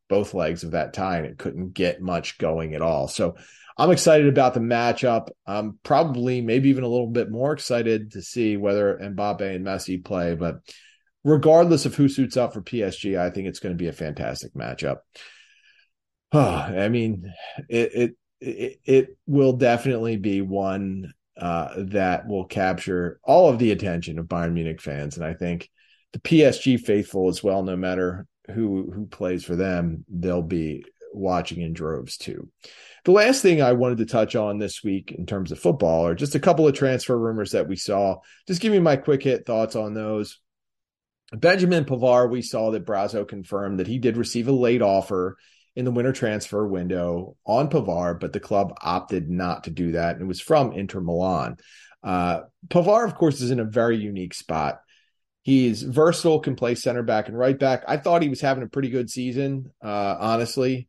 both 0.08 0.34
legs 0.34 0.63
of 0.63 0.71
that 0.71 0.93
tie 0.93 1.17
and 1.17 1.25
it 1.25 1.38
couldn't 1.38 1.73
get 1.73 2.01
much 2.01 2.38
going 2.38 2.73
at 2.73 2.81
all. 2.81 3.08
So 3.08 3.36
I'm 3.77 3.91
excited 3.91 4.27
about 4.27 4.53
the 4.53 4.62
matchup. 4.62 5.27
I'm 5.45 5.79
probably 5.84 6.41
maybe 6.41 6.69
even 6.69 6.84
a 6.84 6.88
little 6.88 7.10
bit 7.10 7.29
more 7.29 7.51
excited 7.51 8.12
to 8.13 8.21
see 8.21 8.55
whether 8.55 8.97
Mbappe 9.01 9.41
and 9.41 9.65
Messi 9.65 10.03
play, 10.03 10.36
but 10.36 10.60
regardless 11.23 11.86
of 11.86 11.95
who 11.95 12.08
suits 12.08 12.38
up 12.38 12.53
for 12.53 12.62
PSG, 12.62 13.19
I 13.19 13.29
think 13.31 13.47
it's 13.47 13.60
going 13.60 13.75
to 13.75 13.81
be 13.81 13.89
a 13.89 13.93
fantastic 13.93 14.53
matchup. 14.53 14.99
Oh, 16.31 16.39
I 16.39 16.88
mean, 16.88 17.34
it, 17.67 17.91
it 17.93 18.17
it, 18.39 19.17
will 19.25 19.53
definitely 19.53 20.17
be 20.17 20.41
one 20.41 21.13
uh, 21.37 21.73
that 21.77 22.27
will 22.27 22.45
capture 22.45 23.19
all 23.23 23.49
of 23.49 23.59
the 23.59 23.71
attention 23.71 24.19
of 24.19 24.27
Bayern 24.27 24.53
Munich 24.53 24.81
fans, 24.81 25.17
and 25.17 25.25
I 25.25 25.33
think 25.33 25.69
the 26.13 26.19
PSG 26.19 26.79
faithful 26.79 27.27
as 27.27 27.43
well. 27.43 27.63
No 27.63 27.75
matter 27.75 28.25
who 28.53 28.91
who 28.91 29.05
plays 29.07 29.43
for 29.43 29.55
them, 29.55 30.05
they'll 30.09 30.41
be 30.41 30.85
watching 31.13 31.61
in 31.61 31.73
droves 31.73 32.17
too. 32.17 32.49
The 33.05 33.11
last 33.11 33.41
thing 33.41 33.61
I 33.61 33.73
wanted 33.73 33.99
to 33.99 34.05
touch 34.05 34.35
on 34.35 34.57
this 34.57 34.83
week 34.83 35.11
in 35.11 35.25
terms 35.25 35.51
of 35.51 35.59
football 35.59 36.07
are 36.07 36.15
just 36.15 36.35
a 36.35 36.39
couple 36.39 36.67
of 36.67 36.73
transfer 36.73 37.17
rumors 37.17 37.51
that 37.51 37.67
we 37.67 37.75
saw. 37.75 38.17
Just 38.47 38.61
give 38.61 38.71
me 38.71 38.79
my 38.79 38.95
quick 38.95 39.23
hit 39.23 39.45
thoughts 39.45 39.75
on 39.75 39.93
those. 39.93 40.39
Benjamin 41.31 41.85
Pavard, 41.85 42.29
we 42.29 42.41
saw 42.41 42.71
that 42.71 42.85
Brazzo 42.85 43.27
confirmed 43.27 43.79
that 43.79 43.87
he 43.87 43.99
did 43.99 44.17
receive 44.17 44.47
a 44.47 44.51
late 44.51 44.81
offer 44.81 45.37
in 45.75 45.85
the 45.85 45.91
winter 45.91 46.13
transfer 46.13 46.65
window 46.65 47.35
on 47.45 47.69
Pavard, 47.69 48.19
but 48.19 48.33
the 48.33 48.39
club 48.39 48.77
opted 48.81 49.29
not 49.29 49.65
to 49.65 49.71
do 49.71 49.91
that. 49.91 50.13
And 50.13 50.21
it 50.21 50.27
was 50.27 50.41
from 50.41 50.71
Inter 50.71 51.01
Milan. 51.01 51.57
Uh, 52.03 52.41
Pavard, 52.69 53.07
of 53.07 53.15
course, 53.15 53.41
is 53.41 53.51
in 53.51 53.59
a 53.59 53.65
very 53.65 53.97
unique 53.97 54.33
spot. 54.33 54.79
He's 55.41 55.83
versatile, 55.83 56.39
can 56.39 56.55
play 56.55 56.75
center 56.75 57.03
back 57.03 57.27
and 57.27 57.38
right 57.38 57.57
back. 57.57 57.83
I 57.88 57.97
thought 57.97 58.21
he 58.21 58.29
was 58.29 58.41
having 58.41 58.63
a 58.63 58.67
pretty 58.67 58.89
good 58.89 59.09
season, 59.09 59.71
uh, 59.83 60.15
honestly, 60.19 60.88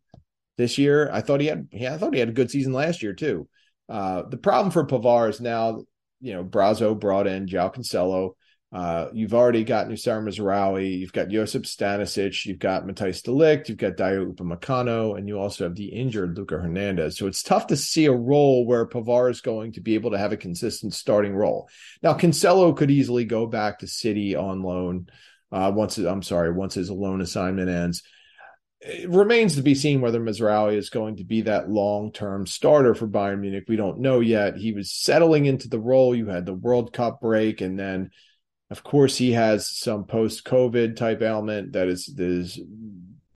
this 0.57 0.79
year. 0.79 1.11
I 1.13 1.21
thought 1.21 1.41
he 1.41 1.47
had, 1.47 1.69
yeah, 1.73 1.95
I 1.95 1.99
thought 1.99 2.15
he 2.15 2.21
had 2.21 2.29
a 2.29 2.33
good 2.33 2.51
season 2.51 2.73
last 2.73 3.03
year 3.03 3.13
too. 3.13 3.49
Uh, 3.89 4.23
the 4.29 4.39
problem 4.39 4.71
for 4.71 4.87
Pavard 4.87 5.31
is 5.31 5.41
now, 5.41 5.83
you 6.21 6.33
know, 6.33 6.45
Brazzo 6.45 6.99
brought 6.99 7.27
in 7.27 7.47
João 7.47 7.75
Cancelo. 7.75 8.33
Uh, 8.73 9.09
you've 9.13 9.33
already 9.33 9.63
got 9.63 9.87
Noussair 9.87 10.21
Mazraoui, 10.21 10.99
you've 10.99 11.13
got 11.13 11.29
Josip 11.29 11.63
Stanisic, 11.63 12.45
you've 12.45 12.59
got 12.59 12.85
Matthijs 12.85 13.23
de 13.23 13.31
Ligt, 13.31 13.69
you've 13.69 13.79
got 13.79 13.97
Dayot 13.97 14.35
Upamecano, 14.35 15.17
and 15.17 15.29
you 15.29 15.39
also 15.39 15.65
have 15.65 15.77
the 15.77 15.87
injured 15.87 16.37
Luca 16.37 16.59
Hernandez. 16.59 17.17
So 17.17 17.29
it's 17.29 17.45
tough 17.45 17.69
to 17.69 17.77
see 17.77 18.07
a 18.07 18.13
role 18.13 18.67
where 18.67 18.87
Pavard 18.87 19.31
is 19.31 19.41
going 19.41 19.73
to 19.73 19.81
be 19.81 19.95
able 19.95 20.11
to 20.11 20.19
have 20.19 20.33
a 20.33 20.37
consistent 20.37 20.95
starting 20.95 21.35
role. 21.35 21.69
Now, 22.03 22.15
Cancelo 22.15 22.77
could 22.77 22.91
easily 22.91 23.25
go 23.25 23.47
back 23.47 23.79
to 23.79 23.87
City 23.87 24.35
on 24.35 24.63
loan 24.63 25.09
uh, 25.53 25.73
once. 25.75 25.97
I'm 25.99 26.23
sorry, 26.23 26.53
once 26.53 26.75
his 26.75 26.91
loan 26.91 27.21
assignment 27.21 27.71
ends. 27.71 28.03
It 28.81 29.09
remains 29.09 29.57
to 29.57 29.63
be 29.63 29.75
seen 29.75 30.01
whether 30.01 30.21
Mazraoui 30.21 30.77
is 30.77 30.91
going 30.91 31.17
to 31.17 31.25
be 31.25 31.43
that 31.43 31.71
long-term 31.71 32.47
starter 32.47 32.95
for 32.95 33.09
Bayern 33.09 33.41
Munich. 33.41 33.65
We 33.69 33.77
don't 33.77 34.01
know 34.01 34.21
yet. 34.21 34.57
He 34.57 34.73
was 34.73 34.93
settling 34.93 35.47
into 35.47 35.69
the 35.69 35.81
role. 35.81 36.15
You 36.15 36.27
had 36.27 36.47
the 36.47 36.55
World 36.55 36.93
Cup 36.93 37.21
break, 37.21 37.63
and 37.63 37.79
then 37.79 38.11
of 38.71 38.83
course, 38.83 39.17
he 39.17 39.33
has 39.33 39.69
some 39.69 40.05
post 40.05 40.45
COVID 40.45 40.97
type 40.97 41.23
ailment 41.23 41.73
that 41.73 41.89
is 41.89 42.07
that 42.17 42.27
is 42.27 42.61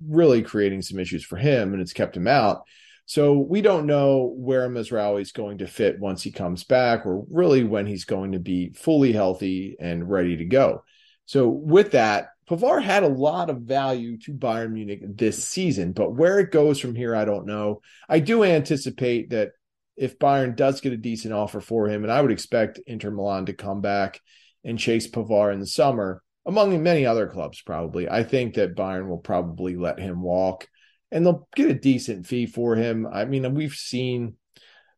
really 0.07 0.43
creating 0.43 0.83
some 0.83 0.99
issues 0.99 1.25
for 1.25 1.37
him, 1.37 1.73
and 1.73 1.81
it's 1.81 1.93
kept 1.93 2.17
him 2.17 2.27
out. 2.27 2.63
So 3.07 3.39
we 3.39 3.61
don't 3.61 3.87
know 3.87 4.33
where 4.37 4.69
Mazraoui 4.69 5.21
is 5.21 5.33
going 5.33 5.59
to 5.59 5.67
fit 5.67 5.99
once 5.99 6.23
he 6.23 6.31
comes 6.31 6.65
back, 6.65 7.07
or 7.07 7.25
really 7.31 7.65
when 7.65 7.87
he's 7.87 8.05
going 8.05 8.33
to 8.33 8.39
be 8.39 8.71
fully 8.71 9.13
healthy 9.13 9.77
and 9.81 10.09
ready 10.09 10.37
to 10.37 10.45
go. 10.45 10.85
So 11.27 11.49
with 11.49 11.93
that, 11.93 12.29
Pavard 12.49 12.83
had 12.83 13.05
a 13.05 13.09
lot 13.09 13.51
of 13.51 13.63
value 13.63 14.19
to 14.19 14.33
Bayern 14.33 14.73
Munich 14.73 15.01
this 15.05 15.45
season, 15.45 15.93
but 15.93 16.15
where 16.15 16.41
it 16.41 16.51
goes 16.51 16.81
from 16.81 16.97
here, 16.97 17.15
I 17.15 17.25
don't 17.25 17.47
know. 17.47 17.83
I 18.09 18.19
do 18.19 18.43
anticipate 18.43 19.31
that 19.31 19.51
if 19.97 20.19
Bayern 20.19 20.57
does 20.57 20.81
get 20.81 20.93
a 20.93 20.97
decent 20.97 21.35
offer 21.35 21.61
for 21.61 21.89
him, 21.89 22.03
and 22.03 22.13
I 22.13 22.21
would 22.21 22.33
expect 22.33 22.81
Inter 22.87 23.11
Milan 23.11 23.47
to 23.47 23.53
come 23.53 23.81
back 23.81 24.21
and 24.65 24.79
chase 24.79 25.09
Pavard 25.11 25.55
in 25.55 25.61
the 25.61 25.67
summer, 25.67 26.23
among 26.47 26.83
many 26.83 27.07
other 27.07 27.27
clubs, 27.27 27.61
probably. 27.63 28.09
I 28.09 28.23
think 28.23 28.55
that 28.55 28.77
Bayern 28.77 29.09
will 29.09 29.19
probably 29.19 29.77
let 29.77 29.99
him 29.99 30.23
walk 30.23 30.67
and 31.11 31.25
they'll 31.25 31.49
get 31.55 31.71
a 31.71 31.75
decent 31.75 32.27
fee 32.27 32.47
for 32.47 32.77
him. 32.77 33.07
I 33.07 33.25
mean, 33.25 33.55
we've 33.55 33.75
seen 33.75 34.37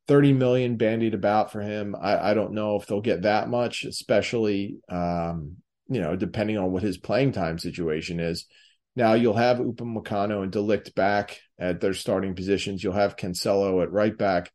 30 0.09 0.33
million 0.35 0.77
bandied 0.77 1.15
about 1.15 1.53
for 1.53 1.61
him. 1.61 1.95
I, 1.99 2.31
I 2.31 2.35
don't 2.35 2.53
know 2.53 2.77
if 2.77 2.87
they'll 2.87 3.01
get 3.01 3.23
that 3.23 3.49
much, 3.49 3.85
especially, 3.85 4.77
um, 4.89 5.57
you 5.89 6.01
know, 6.01 6.17
depending 6.17 6.59
on 6.59 6.73
what 6.73 6.83
his 6.83 6.99
playing 6.99 7.33
time 7.33 7.59
situation 7.59 8.21
is. 8.21 8.47
Now 8.95 9.15
you'll 9.15 9.35
have 9.35 9.59
Upamecano 9.59 10.43
and 10.43 10.53
de 10.53 10.59
Ligt 10.59 10.95
back 10.95 11.41
at 11.59 11.81
their 11.81 11.95
starting 11.95 12.35
positions. 12.35 12.85
You'll 12.85 12.93
have 12.93 13.17
Cancelo 13.17 13.83
at 13.83 13.91
right 13.91 14.17
back 14.17 14.53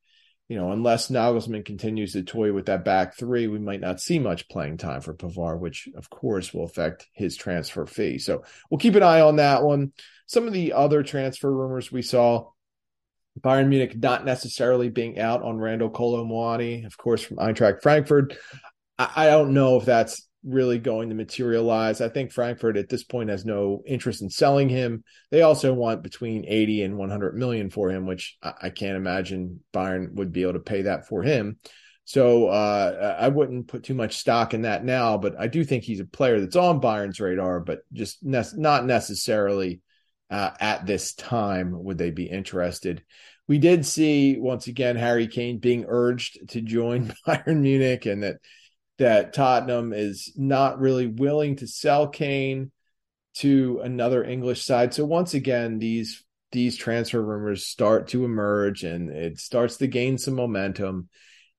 you 0.47 0.57
know, 0.57 0.71
unless 0.71 1.10
Nagelsmann 1.10 1.65
continues 1.65 2.13
to 2.13 2.23
toy 2.23 2.53
with 2.53 2.67
that 2.67 2.86
back 2.86 3.17
three, 3.17 3.47
we 3.47 3.60
might 3.60 3.81
not 3.81 3.99
see 3.99 4.17
much 4.17 4.47
playing 4.47 4.77
time 4.77 5.01
for 5.01 5.13
Pavard, 5.13 5.60
which 5.60 5.89
of 5.95 6.10
course 6.10 6.53
will 6.53 6.63
affect 6.63 7.07
his 7.12 7.36
transfer 7.36 7.86
fee. 7.86 8.17
So 8.17 8.43
we'll 8.69 8.79
keep 8.79 8.95
an 8.95 9.03
eye 9.03 9.21
on 9.21 9.38
that 9.38 9.63
one. 9.63 9.91
Some 10.25 10.47
of 10.47 10.53
the 10.53 10.73
other 10.73 11.03
transfer 11.03 11.51
rumors 11.51 11.91
we 11.91 12.01
saw 12.01 12.49
Bayern 13.41 13.67
Munich 13.67 13.95
not 13.95 14.25
necessarily 14.25 14.89
being 14.89 15.19
out 15.19 15.43
on 15.43 15.57
Randal 15.57 15.89
Kolo 15.89 16.25
Muani, 16.25 16.86
of 16.86 16.97
course, 16.97 17.21
from 17.21 17.38
Eintracht 17.38 17.81
Frankfurt. 17.81 18.38
I, 18.97 19.12
I 19.15 19.25
don't 19.27 19.53
know 19.53 19.77
if 19.77 19.86
that's 19.86 20.26
really 20.43 20.80
going 20.80 21.10
to 21.10 21.15
materialize. 21.15 22.02
I 22.02 22.10
think 22.10 22.32
Frankfurt 22.32 22.78
at 22.78 22.89
this 22.89 23.04
point 23.04 23.30
has 23.30 23.45
no 23.45 23.84
interest 23.86 24.21
in 24.21 24.30
selling 24.30 24.69
him. 24.69 25.04
They 25.32 25.41
also 25.41 25.73
want 25.73 26.04
between 26.04 26.45
80 26.47 26.84
and 26.84 26.97
100 26.97 27.36
million 27.36 27.69
for 27.69 27.89
him, 27.89 28.06
which 28.06 28.38
I, 28.41 28.69
can't 28.69 28.97
imagine 28.97 29.62
Bayern 29.73 30.13
would 30.13 30.32
be 30.32 30.43
able 30.43 30.54
to 30.54 30.60
pay 30.60 30.84
that 30.84 31.08
for 31.08 31.23
him. 31.23 31.58
So 32.06 32.47
uh, 32.47 33.17
I 33.19 33.28
wouldn't 33.28 33.67
put 33.67 33.84
too 33.84 33.93
much 33.93 34.15
stock 34.17 34.54
in 34.54 34.62
that 34.62 34.86
now, 34.86 35.17
but 35.17 35.38
I 35.38 35.47
do 35.47 35.65
think 35.65 35.84
he's 35.84 36.00
a 36.00 36.06
player 36.06 36.39
that's 36.39 36.56
on 36.56 36.80
Bayern's 36.80 37.19
radar, 37.19 37.60
but 37.60 37.80
just 37.91 38.23
ne- 38.23 38.43
not 38.56 38.86
necessarily 38.86 39.82
uh, 40.30 40.52
at 40.60 40.86
this 40.86 41.13
time 41.13 41.84
would 41.84 41.97
they 41.97 42.12
be 42.12 42.26
interested. 42.26 43.04
We 43.47 43.60
did 43.60 43.86
see 43.86 44.38
once 44.38 44.67
again 44.67 44.95
Harry 44.95 45.28
Kane 45.28 45.60
being 45.60 45.86
urged 45.88 46.50
to 46.50 46.62
join 46.62 47.13
Bayern 47.28 47.60
Munich, 47.62 48.06
and 48.06 48.23
that 48.23 48.38
that 48.97 49.33
Tottenham 49.33 49.93
is 49.93 50.33
not 50.36 50.79
really 50.79 51.07
willing 51.07 51.57
to 51.57 51.67
sell 51.67 52.07
Kane 52.07 52.71
to 53.36 53.81
another 53.83 54.23
English 54.23 54.65
side. 54.65 54.93
So 54.93 55.05
once 55.05 55.33
again, 55.33 55.79
these 55.79 56.23
these 56.51 56.77
transfer 56.77 57.21
rumors 57.21 57.67
start 57.67 58.07
to 58.07 58.23
emerge 58.23 58.83
and 58.83 59.10
it 59.10 59.38
starts 59.39 59.77
to 59.77 59.88
gain 59.88 60.17
some 60.17 60.36
momentum. 60.36 61.10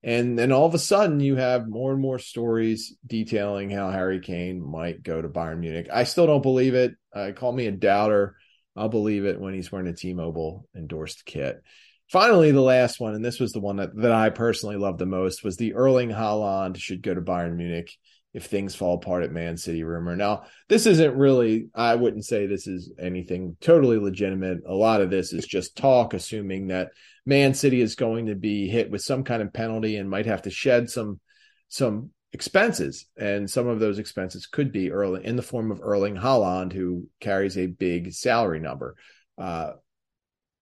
And 0.01 0.37
then 0.37 0.51
all 0.51 0.65
of 0.65 0.73
a 0.73 0.79
sudden 0.79 1.19
you 1.19 1.35
have 1.35 1.67
more 1.67 1.91
and 1.91 2.01
more 2.01 2.19
stories 2.19 2.95
detailing 3.05 3.69
how 3.69 3.91
Harry 3.91 4.19
Kane 4.19 4.61
might 4.61 5.03
go 5.03 5.21
to 5.21 5.29
Bayern 5.29 5.59
Munich. 5.59 5.87
I 5.93 6.05
still 6.05 6.25
don't 6.25 6.41
believe 6.41 6.73
it. 6.73 6.93
Uh, 7.13 7.31
call 7.35 7.51
me 7.51 7.67
a 7.67 7.71
doubter. 7.71 8.35
I'll 8.75 8.89
believe 8.89 9.25
it 9.25 9.39
when 9.39 9.53
he's 9.53 9.71
wearing 9.71 9.87
a 9.87 9.93
T-Mobile 9.93 10.67
endorsed 10.75 11.25
kit. 11.25 11.61
Finally, 12.09 12.51
the 12.51 12.61
last 12.61 12.99
one, 12.99 13.13
and 13.13 13.23
this 13.23 13.39
was 13.39 13.51
the 13.51 13.59
one 13.59 13.77
that, 13.77 13.95
that 13.95 14.11
I 14.11 14.29
personally 14.29 14.77
loved 14.77 14.99
the 14.99 15.05
most, 15.05 15.43
was 15.43 15.57
the 15.57 15.73
Erling 15.73 16.09
Haaland 16.09 16.77
should 16.77 17.03
go 17.03 17.13
to 17.13 17.21
Bayern 17.21 17.55
Munich 17.55 17.95
if 18.33 18.45
things 18.45 18.75
fall 18.75 18.95
apart 18.95 19.23
at 19.23 19.31
Man 19.31 19.57
City 19.57 19.83
rumor. 19.83 20.15
Now, 20.15 20.43
this 20.67 20.85
isn't 20.85 21.15
really, 21.15 21.67
I 21.73 21.95
wouldn't 21.95 22.25
say 22.25 22.45
this 22.45 22.67
is 22.67 22.91
anything 22.99 23.57
totally 23.61 23.97
legitimate. 23.97 24.59
A 24.67 24.73
lot 24.73 25.01
of 25.01 25.09
this 25.09 25.33
is 25.33 25.45
just 25.45 25.75
talk, 25.75 26.13
assuming 26.13 26.67
that 26.67 26.89
Man 27.25 27.53
City 27.53 27.81
is 27.81 27.95
going 27.95 28.27
to 28.27 28.35
be 28.35 28.67
hit 28.67 28.89
with 28.89 29.01
some 29.01 29.23
kind 29.23 29.41
of 29.41 29.53
penalty 29.53 29.97
and 29.97 30.09
might 30.09 30.25
have 30.25 30.43
to 30.43 30.49
shed 30.49 30.89
some 30.89 31.19
some 31.67 32.09
expenses. 32.33 33.05
And 33.17 33.49
some 33.49 33.67
of 33.67 33.79
those 33.79 33.99
expenses 33.99 34.47
could 34.47 34.71
be 34.71 34.91
early 34.91 35.25
in 35.25 35.35
the 35.35 35.41
form 35.41 35.71
of 35.71 35.81
Erling 35.81 36.15
Haaland, 36.15 36.73
who 36.73 37.07
carries 37.19 37.57
a 37.57 37.67
big 37.67 38.13
salary 38.13 38.59
number. 38.59 38.95
Uh, 39.37 39.73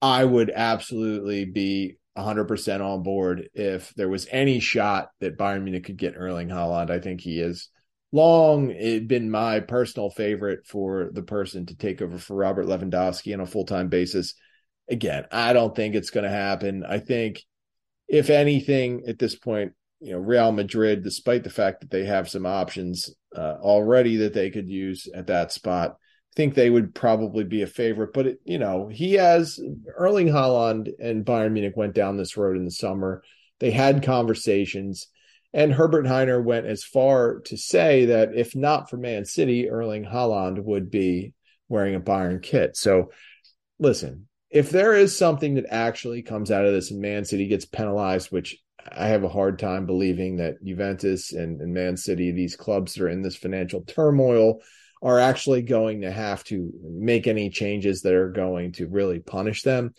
I 0.02 0.24
would 0.24 0.52
absolutely 0.54 1.46
be 1.46 1.98
100% 2.18 2.82
on 2.82 3.04
board 3.04 3.50
if 3.54 3.94
there 3.96 4.10
was 4.10 4.28
any 4.32 4.60
shot 4.60 5.10
that 5.20 5.38
Bayern 5.38 5.64
Munich 5.64 5.86
could 5.86 5.98
get 5.98 6.16
Erling 6.18 6.50
Haaland. 6.50 6.90
I 6.90 7.00
think 7.00 7.22
he 7.22 7.40
is 7.40 7.70
long 8.12 8.68
been 8.68 9.30
my 9.30 9.60
personal 9.60 10.10
favorite 10.10 10.66
for 10.66 11.10
the 11.12 11.22
person 11.22 11.66
to 11.68 11.76
take 11.76 12.02
over 12.02 12.18
for 12.18 12.36
Robert 12.36 12.66
Lewandowski 12.66 13.34
on 13.34 13.42
a 13.42 13.46
full 13.46 13.66
time 13.66 13.90
basis. 13.90 14.34
Again, 14.90 15.26
I 15.32 15.54
don't 15.54 15.76
think 15.76 15.96
it's 15.96 16.10
going 16.12 16.24
to 16.24 16.30
happen. 16.30 16.84
I 16.88 17.00
think, 17.00 17.44
if 18.08 18.30
anything, 18.30 19.04
at 19.08 19.20
this 19.20 19.36
point, 19.36 19.74
you 20.00 20.14
know, 20.14 20.20
Real 20.20 20.52
Madrid, 20.52 21.04
despite 21.04 21.44
the 21.44 21.50
fact 21.50 21.82
that 21.82 21.92
they 21.92 22.06
have 22.06 22.30
some 22.30 22.46
options 22.46 23.14
uh, 23.36 23.58
already 23.60 24.18
that 24.18 24.34
they 24.34 24.50
could 24.50 24.70
use 24.70 25.08
at 25.14 25.28
that 25.28 25.52
spot, 25.52 25.98
think 26.38 26.54
they 26.54 26.70
would 26.70 26.94
probably 26.94 27.44
be 27.44 27.64
a 27.64 27.68
favorite. 27.68 28.14
But 28.14 28.28
it, 28.28 28.40
you 28.46 28.60
know, 28.60 28.88
he 28.88 29.16
has 29.16 29.60
Erling 29.98 30.28
Haaland 30.28 30.92
and 31.00 31.26
Bayern 31.26 31.52
Munich 31.52 31.76
went 31.76 31.96
down 31.96 32.16
this 32.16 32.38
road 32.38 32.56
in 32.56 32.64
the 32.64 32.72
summer. 32.72 33.24
They 33.60 33.72
had 33.72 34.04
conversations 34.04 35.08
and 35.52 35.74
Herbert 35.74 36.06
Hainer 36.06 36.44
went 36.44 36.68
as 36.68 36.84
far 36.84 37.40
to 37.46 37.58
say 37.58 38.06
that 38.06 38.36
if 38.36 38.56
not 38.56 38.90
for 38.90 38.98
Man 38.98 39.26
City, 39.26 39.68
Erling 39.68 40.06
Haaland 40.06 40.64
would 40.64 40.92
be 40.92 41.34
wearing 41.68 41.96
a 41.96 42.00
Bayern 42.00 42.44
kit. 42.44 42.78
So 42.78 43.12
listen, 43.80 44.28
if 44.52 44.70
there 44.70 44.94
is 44.94 45.18
something 45.18 45.56
that 45.56 45.66
actually 45.70 46.22
comes 46.22 46.52
out 46.52 46.66
of 46.66 46.74
this 46.74 46.92
and 46.92 47.02
Man 47.02 47.26
City 47.26 47.48
gets 47.48 47.66
penalized, 47.66 48.32
which 48.32 48.56
I 48.92 49.08
have 49.08 49.24
a 49.24 49.30
hard 49.30 49.58
time 49.58 49.88
believing 49.88 50.38
that 50.38 50.64
Juventus 50.64 51.34
and, 51.34 51.60
and 51.62 51.74
Man 51.74 51.98
City, 51.98 52.32
these 52.32 52.56
clubs 52.56 52.94
that 52.94 53.04
are 53.04 53.10
in 53.10 53.24
this 53.24 53.36
financial 53.36 53.82
turmoil, 53.82 54.60
are 55.02 55.20
actually 55.20 55.62
going 55.62 56.02
to 56.02 56.12
have 56.12 56.44
to 56.46 56.72
make 56.84 57.28
any 57.28 57.50
changes 57.50 58.02
that 58.02 58.14
are 58.14 58.32
going 58.32 58.74
to 58.74 58.88
really 58.88 59.20
punish 59.20 59.64
them. 59.64 59.94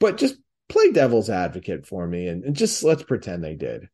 But 0.00 0.18
just 0.18 0.36
play 0.68 0.92
devil's 0.92 1.30
advocate 1.30 1.86
for 1.86 2.06
me 2.06 2.26
and, 2.28 2.44
and 2.44 2.56
just 2.56 2.82
let's 2.82 3.02
pretend 3.02 3.44
they 3.44 3.54
did. 3.54 3.88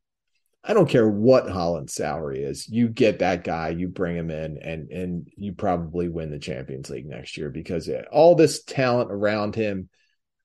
I 0.63 0.75
don't 0.75 0.89
care 0.89 1.09
what 1.09 1.47
Haaland's 1.47 1.95
salary 1.95 2.43
is. 2.43 2.69
You 2.69 2.89
get 2.89 3.21
that 3.21 3.45
guy, 3.45 3.71
you 3.71 3.89
bring 3.89 4.17
him 4.17 4.31
in, 4.31 4.59
and 4.59 4.91
and 4.91 5.29
you 5.37 5.55
probably 5.55 6.09
win 6.09 6.31
the 6.31 6.39
Champions 6.39 6.91
League 6.91 7.07
next 7.07 7.39
year 7.39 7.49
because 7.49 7.89
all 8.13 8.35
this 8.35 8.63
talent 8.63 9.11
around 9.11 9.55
him. 9.55 9.89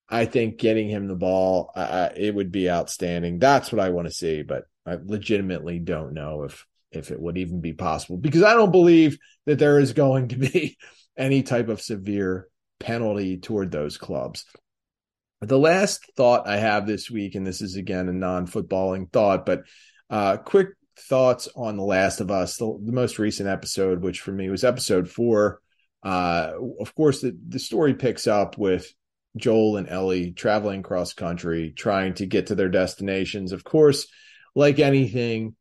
I 0.08 0.26
think 0.26 0.60
getting 0.60 0.88
him 0.88 1.08
the 1.08 1.16
ball, 1.16 1.72
uh, 1.76 2.10
it 2.16 2.36
would 2.36 2.52
be 2.52 2.70
outstanding. 2.70 3.40
That's 3.40 3.72
what 3.72 3.84
I 3.84 3.90
want 3.90 4.08
to 4.08 4.14
see, 4.14 4.44
but 4.44 4.66
I 4.86 5.00
legitimately 5.04 5.80
don't 5.80 6.14
know 6.14 6.44
if 6.44 6.64
if 6.96 7.12
it 7.12 7.20
would 7.20 7.38
even 7.38 7.62
be 7.62 7.74
possible 7.74 8.18
because 8.18 8.44
I 8.44 8.54
don't 8.54 8.72
believe 8.72 9.18
that 9.46 9.60
there 9.60 9.80
is 9.80 9.94
going 9.94 10.30
to 10.30 10.38
be 10.38 10.78
any 11.18 11.44
type 11.44 11.70
of 11.70 11.82
severe 11.82 12.48
penalty 12.80 13.38
toward 13.38 13.72
those 13.72 13.98
clubs. 13.98 14.46
The 15.42 15.60
last 15.60 16.10
thought 16.16 16.48
I 16.48 16.58
have 16.58 16.88
this 16.88 17.10
week, 17.12 17.36
and 17.36 17.46
this 17.46 17.62
is 17.62 17.76
again 17.76 18.10
a 18.10 18.14
non-footballing 18.14 19.12
thought, 19.12 19.46
but 19.46 19.64
uh, 20.10 20.38
quick 20.38 20.70
thoughts 20.98 21.50
on 21.56 21.78
The 21.78 21.84
Last 21.84 22.22
of 22.22 22.32
Us, 22.32 22.58
the, 22.58 22.78
the, 22.84 22.92
most 22.92 23.20
recent 23.20 23.50
episode, 23.50 24.02
which 24.02 24.22
for 24.22 24.32
me 24.32 24.50
was 24.50 24.64
episode 24.64 25.10
four. 25.10 25.62
Uh, 26.04 26.54
of 26.80 26.96
course, 26.96 27.22
the, 27.22 27.38
the 27.48 27.60
story 27.60 27.96
picks 27.96 28.28
up 28.28 28.58
with 28.58 28.92
Joel 29.36 29.78
and 29.78 29.90
Ellie 29.90 30.32
traveling 30.32 30.84
cross 30.84 31.14
country, 31.14 31.74
trying 31.76 32.14
to 32.16 32.26
get 32.26 32.48
to 32.48 32.56
their 32.56 32.70
destinations. 32.70 33.52
Of 33.52 33.64
course, 33.64 34.08
like 34.56 34.80
anything, 34.80 35.56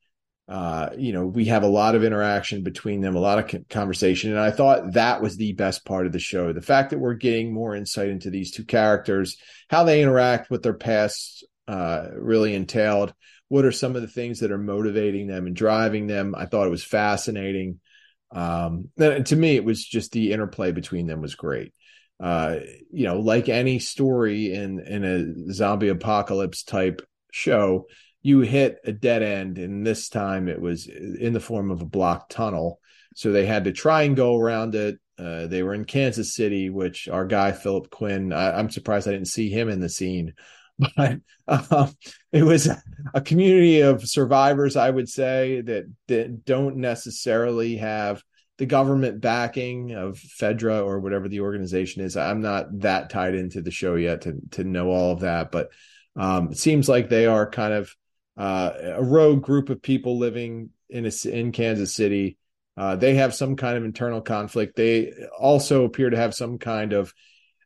uh, 0.49 0.91
you 0.97 1.13
know, 1.13 1.27
we 1.27 1.47
have 1.47 1.63
a 1.63 1.69
lot 1.69 1.95
of 1.95 2.05
interaction 2.05 2.63
between 2.63 3.01
them, 3.01 3.17
a 3.17 3.21
lot 3.21 3.39
of 3.39 3.69
conversation. 3.69 4.31
And 4.31 4.41
I 4.41 4.51
thought 4.51 4.93
that 4.93 5.23
was 5.23 5.37
the 5.37 5.53
best 5.53 5.87
part 5.87 6.07
of 6.07 6.13
the 6.13 6.19
show. 6.19 6.53
The 6.53 6.61
fact 6.61 6.91
that 6.91 6.99
we're 6.99 7.15
getting 7.15 7.53
more 7.53 7.75
insight 7.75 8.09
into 8.09 8.31
these 8.31 8.51
two 8.51 8.65
characters, 8.65 9.39
how 9.71 9.85
they 9.85 10.03
interact 10.03 10.51
with 10.51 10.63
their 10.63 10.75
past, 10.75 11.45
uh, 11.67 12.09
really 12.15 12.55
entailed 12.55 13.15
what 13.49 13.65
are 13.65 13.73
some 13.73 13.95
of 13.97 14.03
the 14.03 14.09
things 14.09 14.41
that 14.41 14.51
are 14.51 14.59
motivating 14.59 15.27
them 15.27 15.47
and 15.47 15.55
driving 15.57 16.07
them 16.07 16.35
i 16.37 16.47
thought 16.47 16.67
it 16.67 16.71
was 16.71 16.85
fascinating 16.85 17.79
um 18.33 18.89
to 18.99 19.37
me 19.37 19.57
it 19.57 19.65
was 19.65 19.85
just 19.85 20.13
the 20.13 20.33
interplay 20.33 20.73
between 20.73 21.07
them 21.07 21.21
was 21.21 21.35
great 21.35 21.73
uh 22.21 22.57
you 22.91 23.07
know 23.07 23.21
like 23.21 23.49
any 23.49 23.79
story 23.79 24.53
in 24.53 24.81
in 24.81 25.05
a 25.05 25.53
zombie 25.53 25.89
apocalypse 25.89 26.63
type 26.63 27.03
show 27.33 27.87
you 28.25 28.41
hit 28.41 28.79
a 28.85 28.91
dead 28.91 29.23
end 29.23 29.59
and 29.59 29.87
this 29.87 30.09
time 30.09 30.49
it 30.49 30.61
was 30.61 30.89
in 30.89 31.33
the 31.33 31.41
form 31.41 31.71
of 31.71 31.81
a 31.81 31.87
blocked 31.87 32.33
tunnel 32.33 32.81
so 33.15 33.31
they 33.31 33.47
had 33.47 33.65
to 33.65 33.73
try 33.73 34.03
and 34.03 34.17
go 34.17 34.37
around 34.37 34.75
it 34.75 34.99
uh, 35.19 35.47
they 35.47 35.63
were 35.63 35.75
in 35.75 35.85
kansas 35.85 36.35
city 36.35 36.71
which 36.71 37.07
our 37.09 37.25
guy 37.25 37.53
philip 37.53 37.89
quinn 37.91 38.33
I, 38.33 38.59
i'm 38.59 38.71
surprised 38.71 39.07
i 39.07 39.13
didn't 39.13 39.29
see 39.29 39.49
him 39.49 39.69
in 39.69 39.79
the 39.79 39.89
scene 39.89 40.35
but 40.97 41.19
um, 41.47 41.95
it 42.33 42.43
was 42.43 42.69
a 43.15 43.21
community 43.21 43.81
of 43.81 44.09
survivors, 44.09 44.77
I 44.77 44.91
would 44.91 45.09
say, 45.09 45.61
that, 45.61 45.85
that 46.09 46.45
don't 46.45 46.77
necessarily 46.77 47.77
have 47.77 48.23
the 48.59 48.67
government 48.67 49.21
backing 49.21 49.93
of 49.93 50.17
Fedra 50.17 50.85
or 50.85 51.01
whatever 51.01 51.29
the 51.29 51.41
organization 51.41 52.03
is. 52.03 52.17
I'm 52.17 52.41
not 52.41 52.67
that 52.81 53.11
tied 53.11 53.35
into 53.35 53.63
the 53.63 53.71
show 53.71 53.97
yet 53.97 54.23
to 54.23 54.37
to 54.53 54.65
know 54.65 54.91
all 54.91 55.13
of 55.13 55.21
that, 55.21 55.51
but 55.51 55.71
um, 56.17 56.53
it 56.53 56.59
seems 56.59 56.89
like 56.89 57.09
they 57.09 57.27
are 57.27 57.51
kind 57.51 57.73
of 57.73 57.95
uh, 58.37 58.73
a 58.97 59.03
rogue 59.03 59.43
group 59.43 59.71
of 59.71 59.83
people 59.83 60.19
living 60.19 60.71
in 60.89 61.07
a, 61.07 61.29
in 61.29 61.53
Kansas 61.53 61.95
City. 61.95 62.39
Uh, 62.77 62.97
they 62.97 63.15
have 63.15 63.35
some 63.35 63.57
kind 63.57 63.77
of 63.77 63.85
internal 63.85 64.21
conflict. 64.21 64.77
They 64.77 65.13
also 65.39 65.85
appear 65.85 66.11
to 66.11 66.17
have 66.17 66.35
some 66.35 66.59
kind 66.59 66.93
of 66.93 67.13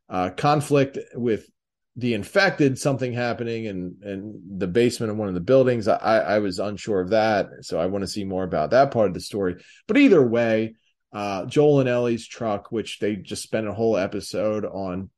uh, 0.08 0.30
conflict 0.30 0.98
with 1.14 1.48
the 1.96 2.14
infected 2.14 2.78
something 2.78 3.12
happening 3.12 3.64
in 3.64 3.96
in 4.04 4.40
the 4.56 4.68
basement 4.68 5.10
of 5.10 5.18
one 5.18 5.28
of 5.28 5.34
the 5.34 5.40
buildings. 5.40 5.88
I, 5.88 6.18
I 6.20 6.38
was 6.38 6.60
unsure 6.60 7.00
of 7.00 7.10
that, 7.10 7.48
so 7.62 7.80
I 7.80 7.86
want 7.86 8.02
to 8.02 8.08
see 8.08 8.24
more 8.24 8.44
about 8.44 8.70
that 8.70 8.92
part 8.92 9.08
of 9.08 9.14
the 9.14 9.20
story. 9.20 9.56
But 9.88 9.96
either 9.98 10.24
way, 10.24 10.76
uh, 11.12 11.46
Joel 11.46 11.80
and 11.80 11.88
Ellie's 11.88 12.26
truck, 12.26 12.70
which 12.70 13.00
they 13.00 13.16
just 13.16 13.42
spent 13.42 13.66
a 13.66 13.74
whole 13.74 13.96
episode 13.96 14.64
on, 14.64 15.10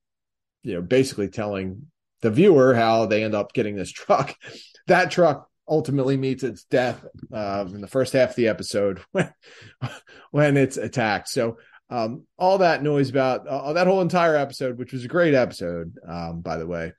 you 0.62 0.74
know, 0.74 0.82
basically 0.82 1.28
telling 1.28 1.90
the 2.22 2.30
viewer 2.30 2.74
how 2.74 3.06
they 3.06 3.24
end 3.24 3.34
up 3.34 3.52
getting 3.52 3.76
this 3.76 3.90
truck. 3.90 4.34
that 4.86 5.10
truck 5.10 5.48
ultimately 5.68 6.16
meets 6.16 6.42
its 6.42 6.64
death 6.64 7.04
uh, 7.32 7.64
in 7.68 7.80
the 7.80 7.86
first 7.86 8.12
half 8.12 8.30
of 8.30 8.36
the 8.36 8.48
episode 8.48 9.00
when 9.12 9.32
when 10.30 10.56
it's 10.56 10.76
attacked. 10.76 11.28
So 11.28 11.58
um, 11.88 12.26
all 12.38 12.58
that 12.58 12.82
noise 12.82 13.10
about 13.10 13.46
uh, 13.46 13.72
that 13.72 13.86
whole 13.86 14.00
entire 14.00 14.36
episode, 14.36 14.78
which 14.78 14.92
was 14.92 15.04
a 15.04 15.08
great 15.08 15.34
episode, 15.34 15.96
um, 16.06 16.40
by 16.40 16.56
the 16.56 16.66
way. 16.66 16.92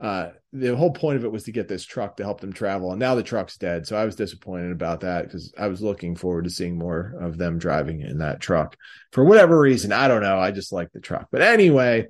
Uh, 0.00 0.32
the 0.52 0.74
whole 0.74 0.90
point 0.90 1.16
of 1.16 1.24
it 1.24 1.30
was 1.30 1.44
to 1.44 1.52
get 1.52 1.68
this 1.68 1.84
truck 1.84 2.16
to 2.16 2.24
help 2.24 2.40
them 2.40 2.52
travel, 2.52 2.90
and 2.90 2.98
now 2.98 3.14
the 3.14 3.22
truck's 3.22 3.56
dead. 3.56 3.86
So 3.86 3.96
I 3.96 4.04
was 4.04 4.16
disappointed 4.16 4.72
about 4.72 5.00
that 5.00 5.24
because 5.24 5.54
I 5.56 5.68
was 5.68 5.80
looking 5.80 6.16
forward 6.16 6.42
to 6.42 6.50
seeing 6.50 6.76
more 6.76 7.14
of 7.20 7.38
them 7.38 7.56
driving 7.56 8.00
in 8.00 8.18
that 8.18 8.40
truck 8.40 8.76
for 9.12 9.24
whatever 9.24 9.60
reason. 9.60 9.92
I 9.92 10.08
don't 10.08 10.22
know. 10.22 10.40
I 10.40 10.50
just 10.50 10.72
like 10.72 10.90
the 10.90 11.00
truck, 11.00 11.28
but 11.30 11.40
anyway, 11.40 12.08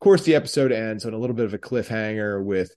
course, 0.00 0.22
the 0.22 0.34
episode 0.34 0.72
ends 0.72 1.04
on 1.04 1.14
a 1.14 1.18
little 1.18 1.36
bit 1.36 1.46
of 1.46 1.54
a 1.54 1.58
cliffhanger 1.58 2.42
with 2.42 2.72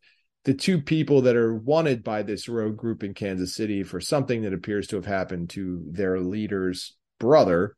the 0.45 0.53
two 0.53 0.81
people 0.81 1.23
that 1.23 1.35
are 1.35 1.53
wanted 1.53 2.03
by 2.03 2.23
this 2.23 2.47
rogue 2.47 2.77
group 2.77 3.03
in 3.03 3.13
Kansas 3.13 3.55
City 3.55 3.83
for 3.83 3.99
something 3.99 4.43
that 4.43 4.53
appears 4.53 4.87
to 4.87 4.95
have 4.95 5.05
happened 5.05 5.49
to 5.51 5.83
their 5.91 6.19
leader's 6.19 6.95
brother 7.19 7.75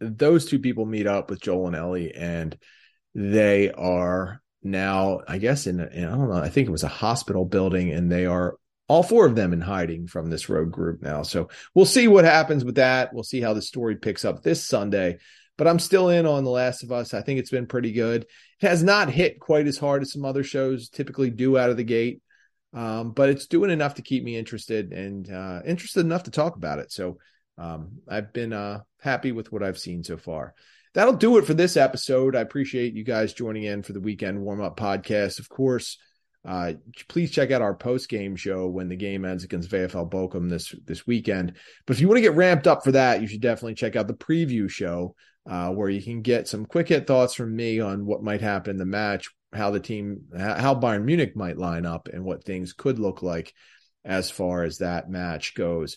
those 0.00 0.46
two 0.46 0.58
people 0.58 0.86
meet 0.86 1.06
up 1.06 1.30
with 1.30 1.40
Joel 1.40 1.68
and 1.68 1.76
Ellie, 1.76 2.14
and 2.14 2.56
they 3.14 3.70
are 3.72 4.40
now, 4.62 5.20
I 5.26 5.38
guess, 5.38 5.66
in, 5.66 5.80
in 5.80 6.04
I 6.04 6.10
don't 6.10 6.28
know, 6.28 6.36
I 6.36 6.48
think 6.48 6.68
it 6.68 6.72
was 6.72 6.84
a 6.84 6.88
hospital 6.88 7.44
building, 7.44 7.90
and 7.92 8.10
they 8.10 8.26
are 8.26 8.56
all 8.88 9.02
four 9.02 9.26
of 9.26 9.34
them 9.34 9.52
in 9.52 9.60
hiding 9.60 10.06
from 10.06 10.30
this 10.30 10.48
rogue 10.48 10.70
group 10.70 11.02
now. 11.02 11.22
So 11.22 11.48
we'll 11.74 11.84
see 11.84 12.08
what 12.08 12.24
happens 12.24 12.64
with 12.64 12.76
that. 12.76 13.12
We'll 13.12 13.22
see 13.22 13.40
how 13.40 13.52
the 13.52 13.62
story 13.62 13.96
picks 13.96 14.24
up 14.24 14.42
this 14.42 14.66
Sunday. 14.66 15.18
But 15.58 15.68
I'm 15.68 15.78
still 15.78 16.08
in 16.08 16.24
on 16.24 16.44
The 16.44 16.50
Last 16.50 16.82
of 16.82 16.92
Us. 16.92 17.12
I 17.12 17.20
think 17.20 17.38
it's 17.38 17.50
been 17.50 17.66
pretty 17.66 17.92
good. 17.92 18.22
It 18.62 18.68
has 18.68 18.82
not 18.82 19.10
hit 19.10 19.40
quite 19.40 19.66
as 19.66 19.76
hard 19.76 20.00
as 20.00 20.12
some 20.12 20.24
other 20.24 20.44
shows 20.44 20.88
typically 20.88 21.28
do 21.28 21.58
out 21.58 21.68
of 21.68 21.76
the 21.76 21.84
gate, 21.84 22.22
um, 22.72 23.10
but 23.10 23.28
it's 23.28 23.46
doing 23.46 23.70
enough 23.70 23.96
to 23.96 24.02
keep 24.02 24.24
me 24.24 24.36
interested 24.36 24.92
and 24.92 25.30
uh, 25.30 25.60
interested 25.66 26.00
enough 26.00 26.22
to 26.22 26.30
talk 26.30 26.56
about 26.56 26.78
it. 26.78 26.90
So 26.90 27.18
um, 27.58 27.98
I've 28.08 28.32
been 28.32 28.52
uh, 28.52 28.80
happy 29.00 29.32
with 29.32 29.52
what 29.52 29.62
I've 29.62 29.78
seen 29.78 30.04
so 30.04 30.16
far. 30.16 30.54
That'll 30.94 31.14
do 31.14 31.38
it 31.38 31.44
for 31.44 31.54
this 31.54 31.76
episode. 31.76 32.34
I 32.34 32.40
appreciate 32.40 32.94
you 32.94 33.04
guys 33.04 33.34
joining 33.34 33.64
in 33.64 33.82
for 33.82 33.92
the 33.92 34.00
weekend 34.00 34.40
warm 34.40 34.60
up 34.60 34.78
podcast. 34.78 35.38
Of 35.38 35.48
course, 35.48 35.98
uh, 36.46 36.74
please 37.08 37.30
check 37.30 37.50
out 37.50 37.62
our 37.62 37.74
post 37.74 38.08
game 38.08 38.36
show 38.36 38.68
when 38.68 38.88
the 38.88 38.96
game 38.96 39.24
ends 39.24 39.44
against 39.44 39.70
VFL 39.70 40.10
Bochum 40.10 40.48
this 40.48 40.74
this 40.86 41.06
weekend. 41.06 41.54
But 41.86 41.96
if 41.96 42.00
you 42.00 42.08
want 42.08 42.18
to 42.18 42.22
get 42.22 42.34
ramped 42.34 42.66
up 42.66 42.84
for 42.84 42.92
that, 42.92 43.20
you 43.20 43.26
should 43.26 43.42
definitely 43.42 43.74
check 43.74 43.96
out 43.96 44.06
the 44.06 44.14
preview 44.14 44.70
show 44.70 45.14
uh, 45.48 45.70
where 45.70 45.88
you 45.88 46.02
can 46.02 46.20
get 46.20 46.46
some 46.46 46.66
quick 46.66 46.88
hit 46.88 47.06
thoughts 47.06 47.34
from 47.34 47.56
me 47.56 47.80
on 47.80 48.04
what 48.04 48.22
might 48.22 48.42
happen 48.42 48.72
in 48.72 48.76
the 48.76 48.84
match, 48.84 49.30
how 49.52 49.70
the 49.70 49.80
team, 49.80 50.24
how 50.36 50.74
Bayern 50.74 51.04
Munich 51.04 51.34
might 51.34 51.56
line 51.56 51.86
up, 51.86 52.08
and 52.12 52.22
what 52.22 52.44
things 52.44 52.74
could 52.74 52.98
look 52.98 53.22
like 53.22 53.54
as 54.04 54.30
far 54.30 54.62
as 54.62 54.78
that 54.78 55.10
match 55.10 55.54
goes. 55.54 55.96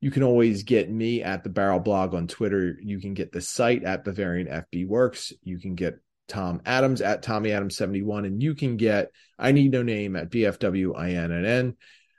You 0.00 0.10
can 0.10 0.22
always 0.22 0.64
get 0.64 0.90
me 0.90 1.22
at 1.22 1.42
the 1.42 1.50
Barrel 1.50 1.80
Blog 1.80 2.14
on 2.14 2.26
Twitter. 2.26 2.76
You 2.80 3.00
can 3.00 3.14
get 3.14 3.32
the 3.32 3.40
site 3.40 3.84
at 3.84 4.04
Bavarian 4.04 4.46
FB 4.46 4.86
Works. 4.86 5.32
You 5.42 5.58
can 5.58 5.74
get 5.74 6.00
Tom 6.28 6.60
Adams 6.66 7.00
at 7.00 7.22
Tommy 7.22 7.52
Adams 7.52 7.76
71. 7.76 8.24
And 8.24 8.42
you 8.42 8.54
can 8.54 8.76
get 8.76 9.10
I 9.38 9.52
Need 9.52 9.72
No 9.72 9.82
Name 9.82 10.14
at 10.14 10.30
BFWINNN. 10.30 11.74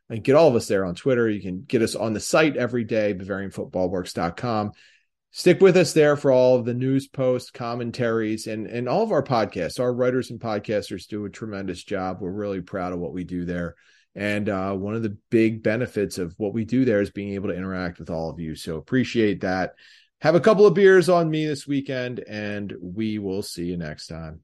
And 0.10 0.24
get 0.24 0.36
all 0.36 0.50
of 0.50 0.56
us 0.56 0.68
there 0.68 0.86
on 0.86 0.96
Twitter. 0.96 1.30
You 1.30 1.42
can 1.42 1.62
get 1.62 1.82
us 1.82 1.96
on 1.96 2.14
the 2.14 2.20
site 2.20 2.58
every 2.58 2.84
day, 2.84 3.14
BavarianFootballWorks.com. 3.14 4.72
Stick 5.32 5.62
with 5.62 5.78
us 5.78 5.94
there 5.94 6.18
for 6.18 6.32
all 6.32 6.58
of 6.58 6.66
the 6.66 6.74
news 6.74 7.08
posts, 7.08 7.52
commentaries, 7.52 8.48
and, 8.48 8.66
and 8.66 8.90
all 8.90 9.04
of 9.04 9.12
our 9.12 9.24
podcasts. 9.24 9.80
Our 9.80 9.94
writers 9.94 10.32
and 10.32 10.40
podcasters 10.40 11.08
do 11.08 11.26
a 11.26 11.30
tremendous 11.30 11.84
job. 11.84 12.18
We're 12.20 12.32
really 12.32 12.62
proud 12.62 12.94
of 12.94 13.00
what 13.00 13.14
we 13.14 13.24
do 13.24 13.46
there. 13.46 13.76
And 14.16 14.50
uh, 14.50 14.74
one 14.74 14.96
of 14.96 15.04
the 15.04 15.16
big 15.30 15.62
benefits 15.62 16.18
of 16.18 16.34
what 16.38 16.54
we 16.54 16.66
do 16.66 16.84
there 16.84 17.00
is 17.00 17.12
being 17.12 17.36
able 17.36 17.50
to 17.50 17.56
interact 17.56 18.00
with 18.00 18.10
all 18.10 18.32
of 18.32 18.40
you. 18.40 18.56
So 18.56 18.78
appreciate 18.78 19.42
that. 19.42 19.74
Have 20.22 20.36
a 20.36 20.42
couple 20.42 20.66
of 20.66 20.74
beers 20.74 21.10
on 21.10 21.30
me 21.30 21.46
this 21.46 21.68
weekend, 21.68 22.20
and 22.28 22.74
we 22.82 23.20
will 23.20 23.44
see 23.44 23.66
you 23.66 23.78
next 23.78 24.08
time. 24.08 24.42